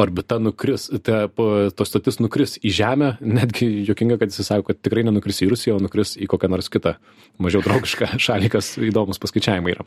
orbita 0.00 0.40
nukris, 0.42 0.88
ta, 1.06 1.26
to 1.30 1.86
stotis 1.86 2.18
nukris 2.22 2.58
į 2.62 2.74
Žemę. 2.80 3.12
Netgi 3.20 3.68
jokinga, 3.88 4.18
kad 4.20 4.34
jis 4.34 4.50
sako, 4.50 4.70
kad 4.70 4.82
tikrai 4.82 5.06
nenukris 5.06 5.42
į 5.44 5.52
Rusiją, 5.54 5.78
o 5.78 5.84
nukris 5.86 6.16
į 6.18 6.30
kokią 6.30 6.50
nors 6.50 6.70
kitą 6.72 6.96
mažiau 7.38 7.62
draugišką 7.66 8.16
šalį, 8.26 8.50
kas 8.56 8.74
įdomus 8.90 9.22
paskaičiavimai 9.22 9.76
yra. 9.76 9.86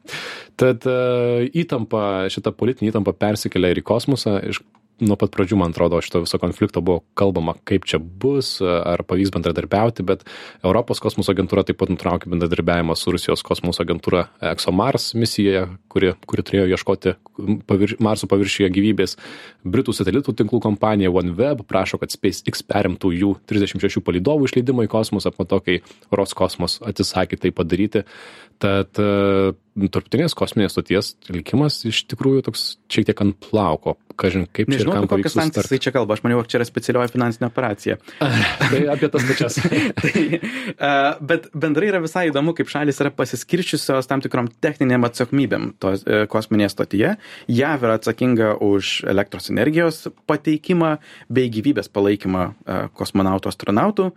Tad 0.60 0.88
uh, 0.88 1.44
įtampa, 1.52 2.30
šita 2.34 2.56
politinė 2.56 2.94
įtampa 2.94 3.16
persikelia 3.18 3.74
ir 3.74 3.84
į 3.84 3.88
kosmosą. 3.88 4.40
Iš 4.52 4.64
nuo 5.08 5.18
pat 5.20 5.34
pradžių, 5.34 5.58
man 5.60 5.74
atrodo, 5.74 6.00
šito 6.04 6.24
viso 6.24 6.40
konflikto 6.42 6.82
buvo 6.86 7.04
kalbama, 7.20 7.56
kaip 7.68 7.88
čia 7.90 8.00
bus, 8.00 8.56
ar 8.64 9.04
pavyks 9.08 9.34
bendradarbiauti, 9.36 10.06
bet 10.08 10.26
Europos 10.64 11.02
kosmoso 11.04 11.34
agentūra 11.34 11.66
taip 11.68 11.80
pat 11.82 11.92
nutraukė 11.94 12.32
bendradarbiavimą 12.32 12.96
su 13.00 13.14
Rusijos 13.14 13.44
kosmoso 13.46 13.84
agentūra 13.84 14.28
ExoMars 14.54 15.12
misijoje, 15.20 15.66
kuri, 15.92 16.14
kuri 16.30 16.46
turėjo 16.48 16.68
ieškoti 16.74 17.16
pavirš, 17.70 17.98
Marso 18.04 18.30
paviršiuje 18.32 18.70
gyvybės. 18.74 19.18
Britų 19.64 19.96
satelitų 19.96 20.36
tinklų 20.42 20.62
kompanija 20.64 21.12
OneWeb 21.14 21.66
prašo, 21.70 22.00
kad 22.02 22.14
SpaceX 22.14 22.64
perimtų 22.68 23.14
jų 23.18 23.34
36 23.50 24.04
palidovų 24.06 24.50
išleidimą 24.50 24.88
į 24.88 24.94
kosmosą 24.94 25.34
po 25.36 25.48
to, 25.50 25.60
kai 25.64 25.80
Roskosmos 26.14 26.80
atsisakė 26.84 27.40
tai 27.40 27.54
padaryti. 27.56 28.04
Tad 28.64 29.00
tarptautinės 29.74 30.36
kosminės 30.38 30.76
stoties 30.76 31.14
likimas 31.34 31.80
iš 31.90 32.04
tikrųjų 32.12 32.46
toks 32.50 32.66
šiek 32.94 33.08
tiek 33.10 33.22
ant 33.26 33.38
plauko. 33.42 33.98
Kažin, 34.14 34.44
kaip 34.54 34.68
Nežinau, 34.70 34.94
čia 34.94 35.10
kokias 35.10 35.34
sankcijas 35.34 35.70
tai 35.72 35.80
čia 35.82 35.92
kalba. 35.96 36.14
Aš 36.14 36.22
maniau, 36.22 36.44
kad 36.44 36.52
čia 36.52 36.60
yra 36.60 36.68
specialioji 36.70 37.10
finansinė 37.16 37.48
operacija. 37.48 37.96
Tai 38.74 38.82
apie 38.94 39.08
tas 39.10 39.24
pačias. 39.26 39.56
tai, 40.04 40.22
uh, 40.38 41.22
bet 41.26 41.48
bendrai 41.58 41.90
yra 41.90 42.02
visai 42.04 42.28
įdomu, 42.30 42.54
kaip 42.54 42.70
šalis 42.70 43.02
yra 43.02 43.10
pasiskirčiusios 43.18 44.10
tam 44.10 44.22
tikrom 44.22 44.52
techninėm 44.62 45.08
atsakomybėm 45.08 45.72
tos 45.82 46.06
uh, 46.06 46.28
kosminėje 46.30 46.70
stotyje. 46.76 47.16
JAV 47.50 47.88
yra 47.88 47.96
atsakinga 47.98 48.52
už 48.62 48.92
elektros 49.10 49.50
energijos 49.50 50.04
pateikimą 50.30 51.00
bei 51.34 51.50
gyvybės 51.54 51.90
palaikymą 51.90 52.46
uh, 52.52 52.86
kosmonautų 52.94 53.50
astronautų, 53.50 54.12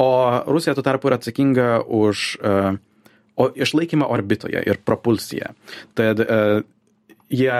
o 0.00 0.08
Rusija 0.48 0.72
tuo 0.78 0.86
tarpu 0.86 1.12
yra 1.12 1.20
atsakinga 1.20 1.68
už 1.84 2.24
uh, 2.40 2.80
o 3.36 3.48
išlaikymą 3.54 4.08
orbitoje 4.12 4.62
ir 4.66 4.80
propulsiją. 4.84 5.52
Tad 5.98 6.22
uh, 6.24 6.60
jie 7.32 7.58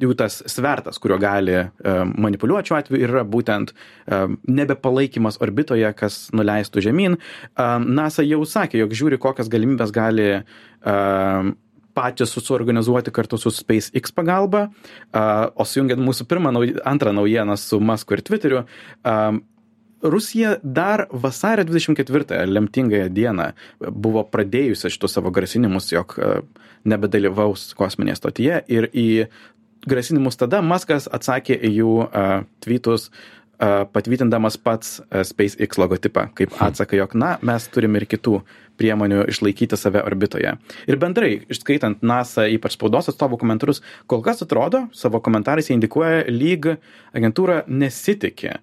jų 0.00 0.14
tas 0.18 0.38
svertas, 0.50 1.00
kuriuo 1.02 1.18
gali 1.20 1.56
uh, 1.58 2.02
manipuliuoti 2.06 2.70
šiuo 2.70 2.78
atveju, 2.78 3.06
yra 3.08 3.24
būtent 3.26 3.72
uh, 3.74 4.30
nebepalaikymas 4.46 5.40
orbitoje, 5.42 5.90
kas 5.98 6.28
nuleistų 6.36 6.84
žemyn. 6.86 7.18
Uh, 7.18 7.78
NASA 7.82 8.24
jau 8.26 8.44
sakė, 8.46 8.80
jog 8.84 8.94
žiūri, 8.96 9.20
kokias 9.20 9.50
galimybės 9.50 9.92
gali 9.94 10.30
uh, 10.40 11.50
patys 11.96 12.36
suorganizuoti 12.38 13.12
kartu 13.14 13.38
su 13.40 13.50
SpaceX 13.54 14.14
pagalba, 14.14 14.68
uh, 14.70 15.50
o 15.58 15.66
sujungiant 15.66 16.02
mūsų 16.06 16.28
pirmą, 16.30 16.54
antrą 16.86 17.14
naujieną 17.16 17.58
su 17.58 17.80
Musku 17.82 18.14
ir 18.14 18.22
Twitteriu, 18.26 18.64
um, 19.02 19.42
Rusija 20.02 20.56
dar 20.62 21.06
vasario 21.12 21.64
24-ąją 21.64 22.46
lemtingąją 22.48 23.08
dieną 23.12 23.50
buvo 23.92 24.24
pradėjusi 24.24 24.90
šitus 24.92 25.16
savo 25.16 25.30
grasinimus, 25.30 25.90
jog 25.92 26.14
e, 26.16 26.40
nebedalyvaus 26.88 27.74
kosminėje 27.76 28.16
stotyje 28.16 28.62
ir 28.72 28.88
į 28.96 29.08
grasinimus 29.88 30.40
tada 30.40 30.62
Maskas 30.64 31.08
atsakė 31.12 31.56
į 31.56 31.70
jų 31.72 31.92
uh, 32.04 32.42
tweetus 32.60 33.08
uh, 33.08 33.86
patvirtindamas 33.92 34.58
pats 34.60 34.98
uh, 35.00 35.22
SpaceX 35.24 35.80
logotipą 35.80 36.26
kaip 36.36 36.56
atsaką, 36.60 36.98
jog 37.00 37.16
na, 37.16 37.30
mes 37.42 37.68
turime 37.72 38.00
ir 38.02 38.08
kitų 38.10 38.42
priemonių 38.80 39.26
išlaikyti 39.30 39.78
save 39.78 40.02
orbitoje. 40.06 40.56
Ir 40.90 41.00
bendrai, 41.00 41.34
išskaitant 41.52 42.04
NASA, 42.06 42.48
ypač 42.50 42.78
spaudos 42.78 43.10
atstovų 43.12 43.40
komentarus, 43.42 43.82
kol 44.10 44.24
kas 44.24 44.42
atrodo, 44.46 44.86
savo 44.96 45.20
komentarais 45.24 45.70
jie 45.70 45.76
indikuoja, 45.76 46.24
lyg 46.32 46.74
agentūra 47.16 47.64
nesitikė, 47.68 48.56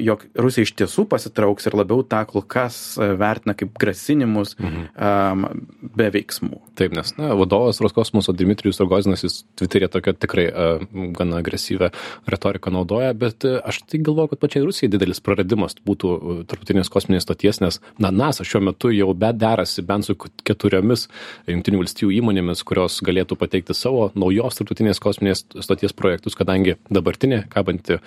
jog 0.00 0.24
Rusija 0.38 0.66
iš 0.66 0.72
tiesų 0.78 1.04
pasitrauks 1.10 1.66
ir 1.68 1.76
labiau 1.76 2.04
tą 2.06 2.22
kol 2.30 2.44
kas 2.46 2.78
uh, 2.98 3.12
vertina 3.18 3.54
kaip 3.58 3.72
grasinimus 3.80 4.54
mhm. 4.60 5.46
be 5.96 6.08
veiksmų. 6.14 6.60
Taip, 6.78 6.94
nes 6.96 7.12
na, 7.18 7.32
vadovas 7.38 7.80
Roskosmoso 7.82 8.32
Dmitrijus 8.36 8.80
Rogozinas, 8.80 9.24
jis 9.26 9.40
Twitter'e 9.58 9.90
tokia 9.92 10.14
tikrai 10.16 10.46
uh, 10.48 10.84
gana 11.16 11.40
agresyvę 11.42 11.90
retoriką 12.30 12.72
naudoja, 12.74 13.12
bet 13.18 13.46
uh, 13.48 13.58
aš 13.66 13.82
tai 13.90 14.00
galvoju, 14.06 14.32
kad 14.34 14.44
pačiai 14.46 14.64
Rusijai 14.64 14.92
didelis 14.92 15.22
praradimas 15.24 15.76
būtų 15.86 16.12
uh, 16.14 16.40
tarptautinės 16.50 16.92
kosminės 16.92 17.26
stoties, 17.26 17.60
nes 17.64 17.80
na, 18.00 18.12
NASA 18.14 18.46
šiuo 18.46 18.62
metu 18.70 18.94
jau 18.94 19.10
bet 19.20 19.38
derasi 19.40 19.84
bent 19.86 20.06
su 20.06 20.16
keturiomis 20.16 21.06
jungtinių 21.50 21.82
valstybių 21.82 22.12
įmonėmis, 22.18 22.62
kurios 22.66 23.00
galėtų 23.06 23.38
pateikti 23.40 23.76
savo 23.76 24.08
naujos 24.18 24.58
tarptautinės 24.58 25.00
kosminės 25.02 25.44
stoties 25.64 25.94
projektus, 25.96 26.36
kadangi 26.38 26.76
dabartinė, 26.92 27.42
kabanti 27.52 27.98
uh, 27.98 28.02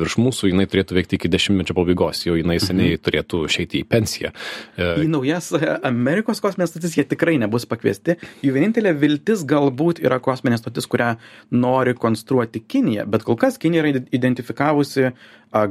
virš 0.00 0.18
mūsų, 0.22 0.50
jinai 0.52 0.66
turėtų 0.70 0.98
veikti 0.98 1.18
iki 1.18 1.30
dešimtmečio 1.32 1.76
pabaigos, 1.76 2.24
jau 2.28 2.38
jinai 2.38 2.58
seniai 2.62 2.94
mhm. 2.94 3.04
turėtų 3.06 3.44
išeiti 3.48 3.82
į 3.82 3.88
pensiją. 3.90 4.32
Uh, 4.78 5.04
į 5.04 5.08
naujas 5.12 5.52
Amerikos 5.84 6.42
kosminės 6.44 6.74
stotis 6.74 6.98
jie 6.98 7.06
tikrai 7.08 7.36
nebus 7.42 7.68
pakviesti. 7.70 8.18
Jų 8.44 8.56
vienintelė 8.56 8.94
viltis 8.98 9.44
galbūt 9.48 10.02
yra 10.04 10.20
kosminė 10.22 10.58
stotis, 10.60 10.88
kurią 10.90 11.14
nori 11.54 11.96
konstruoti 11.98 12.62
Kinija, 12.62 13.08
bet 13.10 13.26
kol 13.26 13.38
kas 13.40 13.58
Kinija 13.60 13.84
yra 13.84 14.04
identifikavusi 14.14 15.12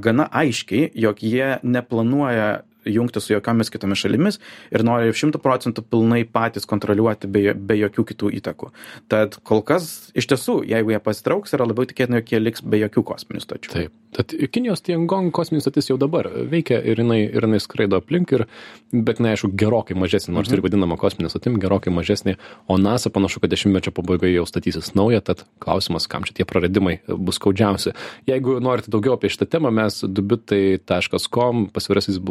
gana 0.03 0.27
aiškiai, 0.31 0.91
jog 0.95 1.23
jie 1.23 1.57
neplanuoja 1.63 2.63
jungti 2.85 3.21
su 3.23 3.33
jokiomis 3.33 3.71
kitomis 3.73 4.03
šalimis 4.03 4.39
ir 4.71 4.85
nori 4.85 5.13
šimtų 5.15 5.41
procentų 5.43 5.85
pilnai 5.89 6.23
patys 6.25 6.67
kontroliuoti 6.69 7.29
be, 7.31 7.45
be 7.53 7.79
jokių 7.79 8.07
kitų 8.13 8.31
įtakų. 8.39 8.71
Tad 9.11 9.39
kol 9.47 9.63
kas 9.65 10.11
iš 10.17 10.29
tiesų, 10.31 10.61
jeigu 10.69 10.95
jie 10.95 11.01
pasitrauks, 11.03 11.55
yra 11.55 11.67
labiau 11.69 11.89
tikėtina, 11.89 12.21
jog 12.21 12.35
jie 12.35 12.41
liks 12.43 12.65
be 12.65 12.81
jokių 12.85 13.05
kosminių 13.13 13.43
stočių. 13.43 13.75
Taip. 13.75 13.99
Tad 14.13 14.33
Kinijos 14.51 14.83
Tiangong 14.85 15.31
kosminis 15.33 15.65
stotis 15.65 15.89
jau 15.89 15.97
dabar 15.97 16.27
veikia 16.49 16.77
ir 16.85 16.99
jinai, 17.01 17.23
ir 17.25 17.47
jinai 17.47 17.59
skraido 17.61 17.97
aplink, 17.97 18.33
ir, 18.35 18.45
bet 18.93 19.17
neaišku, 19.23 19.49
gerokai 19.57 19.97
mažesnė, 19.97 20.35
nors 20.35 20.51
mhm. 20.51 20.59
ir 20.59 20.65
vadinama 20.67 20.97
kosminė 21.01 21.31
stotim, 21.33 21.57
gerokai 21.61 21.93
mažesnė, 21.93 22.35
o 22.69 22.77
NASA 22.77 23.09
panašu, 23.13 23.41
kad 23.41 23.53
dešimtmečio 23.53 23.93
pabaigoje 23.95 24.35
jau 24.35 24.45
statysis 24.49 24.93
nauja, 24.97 25.23
tad 25.25 25.41
klausimas, 25.63 26.05
kam 26.11 26.27
čia 26.27 26.37
tie 26.37 26.47
praradimai 26.49 26.99
bus 27.09 27.39
skaudžiausi. 27.41 27.95
Jeigu 28.29 28.59
norite 28.63 28.93
daugiau 28.93 29.17
apie 29.17 29.31
šitą 29.33 29.49
temą, 29.55 29.73
mes 29.73 30.03
dubitai.com 30.05 31.65
pasvirasis 31.73 32.21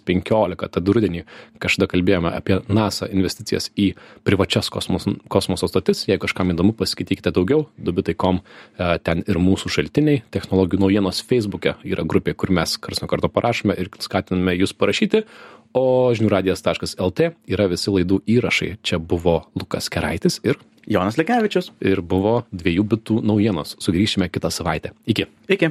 bulkšnys 0.00 0.30
15, 0.30 0.68
tad 0.70 0.88
rudenį 0.88 1.24
kažkada 1.60 1.88
kalbėjome 1.90 2.32
apie 2.32 2.60
NASA 2.68 3.08
investicijas 3.10 3.70
į 3.76 3.94
privačias 4.24 4.70
kosmos, 4.70 5.06
kosmoso 5.28 5.68
stotis. 5.68 6.06
Jeigu 6.08 6.26
kažkam 6.26 6.50
įdomu, 6.50 6.72
pasiskaitykite 6.74 7.32
daugiau, 7.32 7.68
dubitai.com, 7.78 8.40
ten 9.04 9.24
ir 9.26 9.38
mūsų 9.38 9.70
šaltiniai, 9.70 10.22
technologijų 10.30 10.80
naujienos 10.80 11.22
Facebook'e 11.22 11.76
yra 11.84 12.04
grupė, 12.04 12.34
kur 12.34 12.50
mes 12.50 12.76
kars 12.78 13.00
nuo 13.00 13.08
karto 13.08 13.28
parašome 13.28 13.76
ir 13.76 13.90
skatiname 14.00 14.56
jūs 14.56 14.74
parašyti, 14.74 15.24
o 15.74 16.10
žiniųradijas.lt 16.16 17.30
yra 17.46 17.68
visi 17.70 17.90
laidų 17.90 18.22
įrašai. 18.26 18.78
Čia 18.82 18.98
buvo 18.98 19.44
Lukas 19.54 19.88
Keraitis 19.88 20.40
ir 20.42 20.58
Jonas 20.90 21.20
Lekevičius. 21.20 21.70
Ir 21.84 22.02
buvo 22.02 22.40
dviejų 22.50 22.88
bitų 22.90 23.20
naujienos. 23.22 23.76
Sugrįšime 23.78 24.30
kitą 24.32 24.50
savaitę. 24.50 24.90
Iki. 25.06 25.28
Iki. 25.46 25.70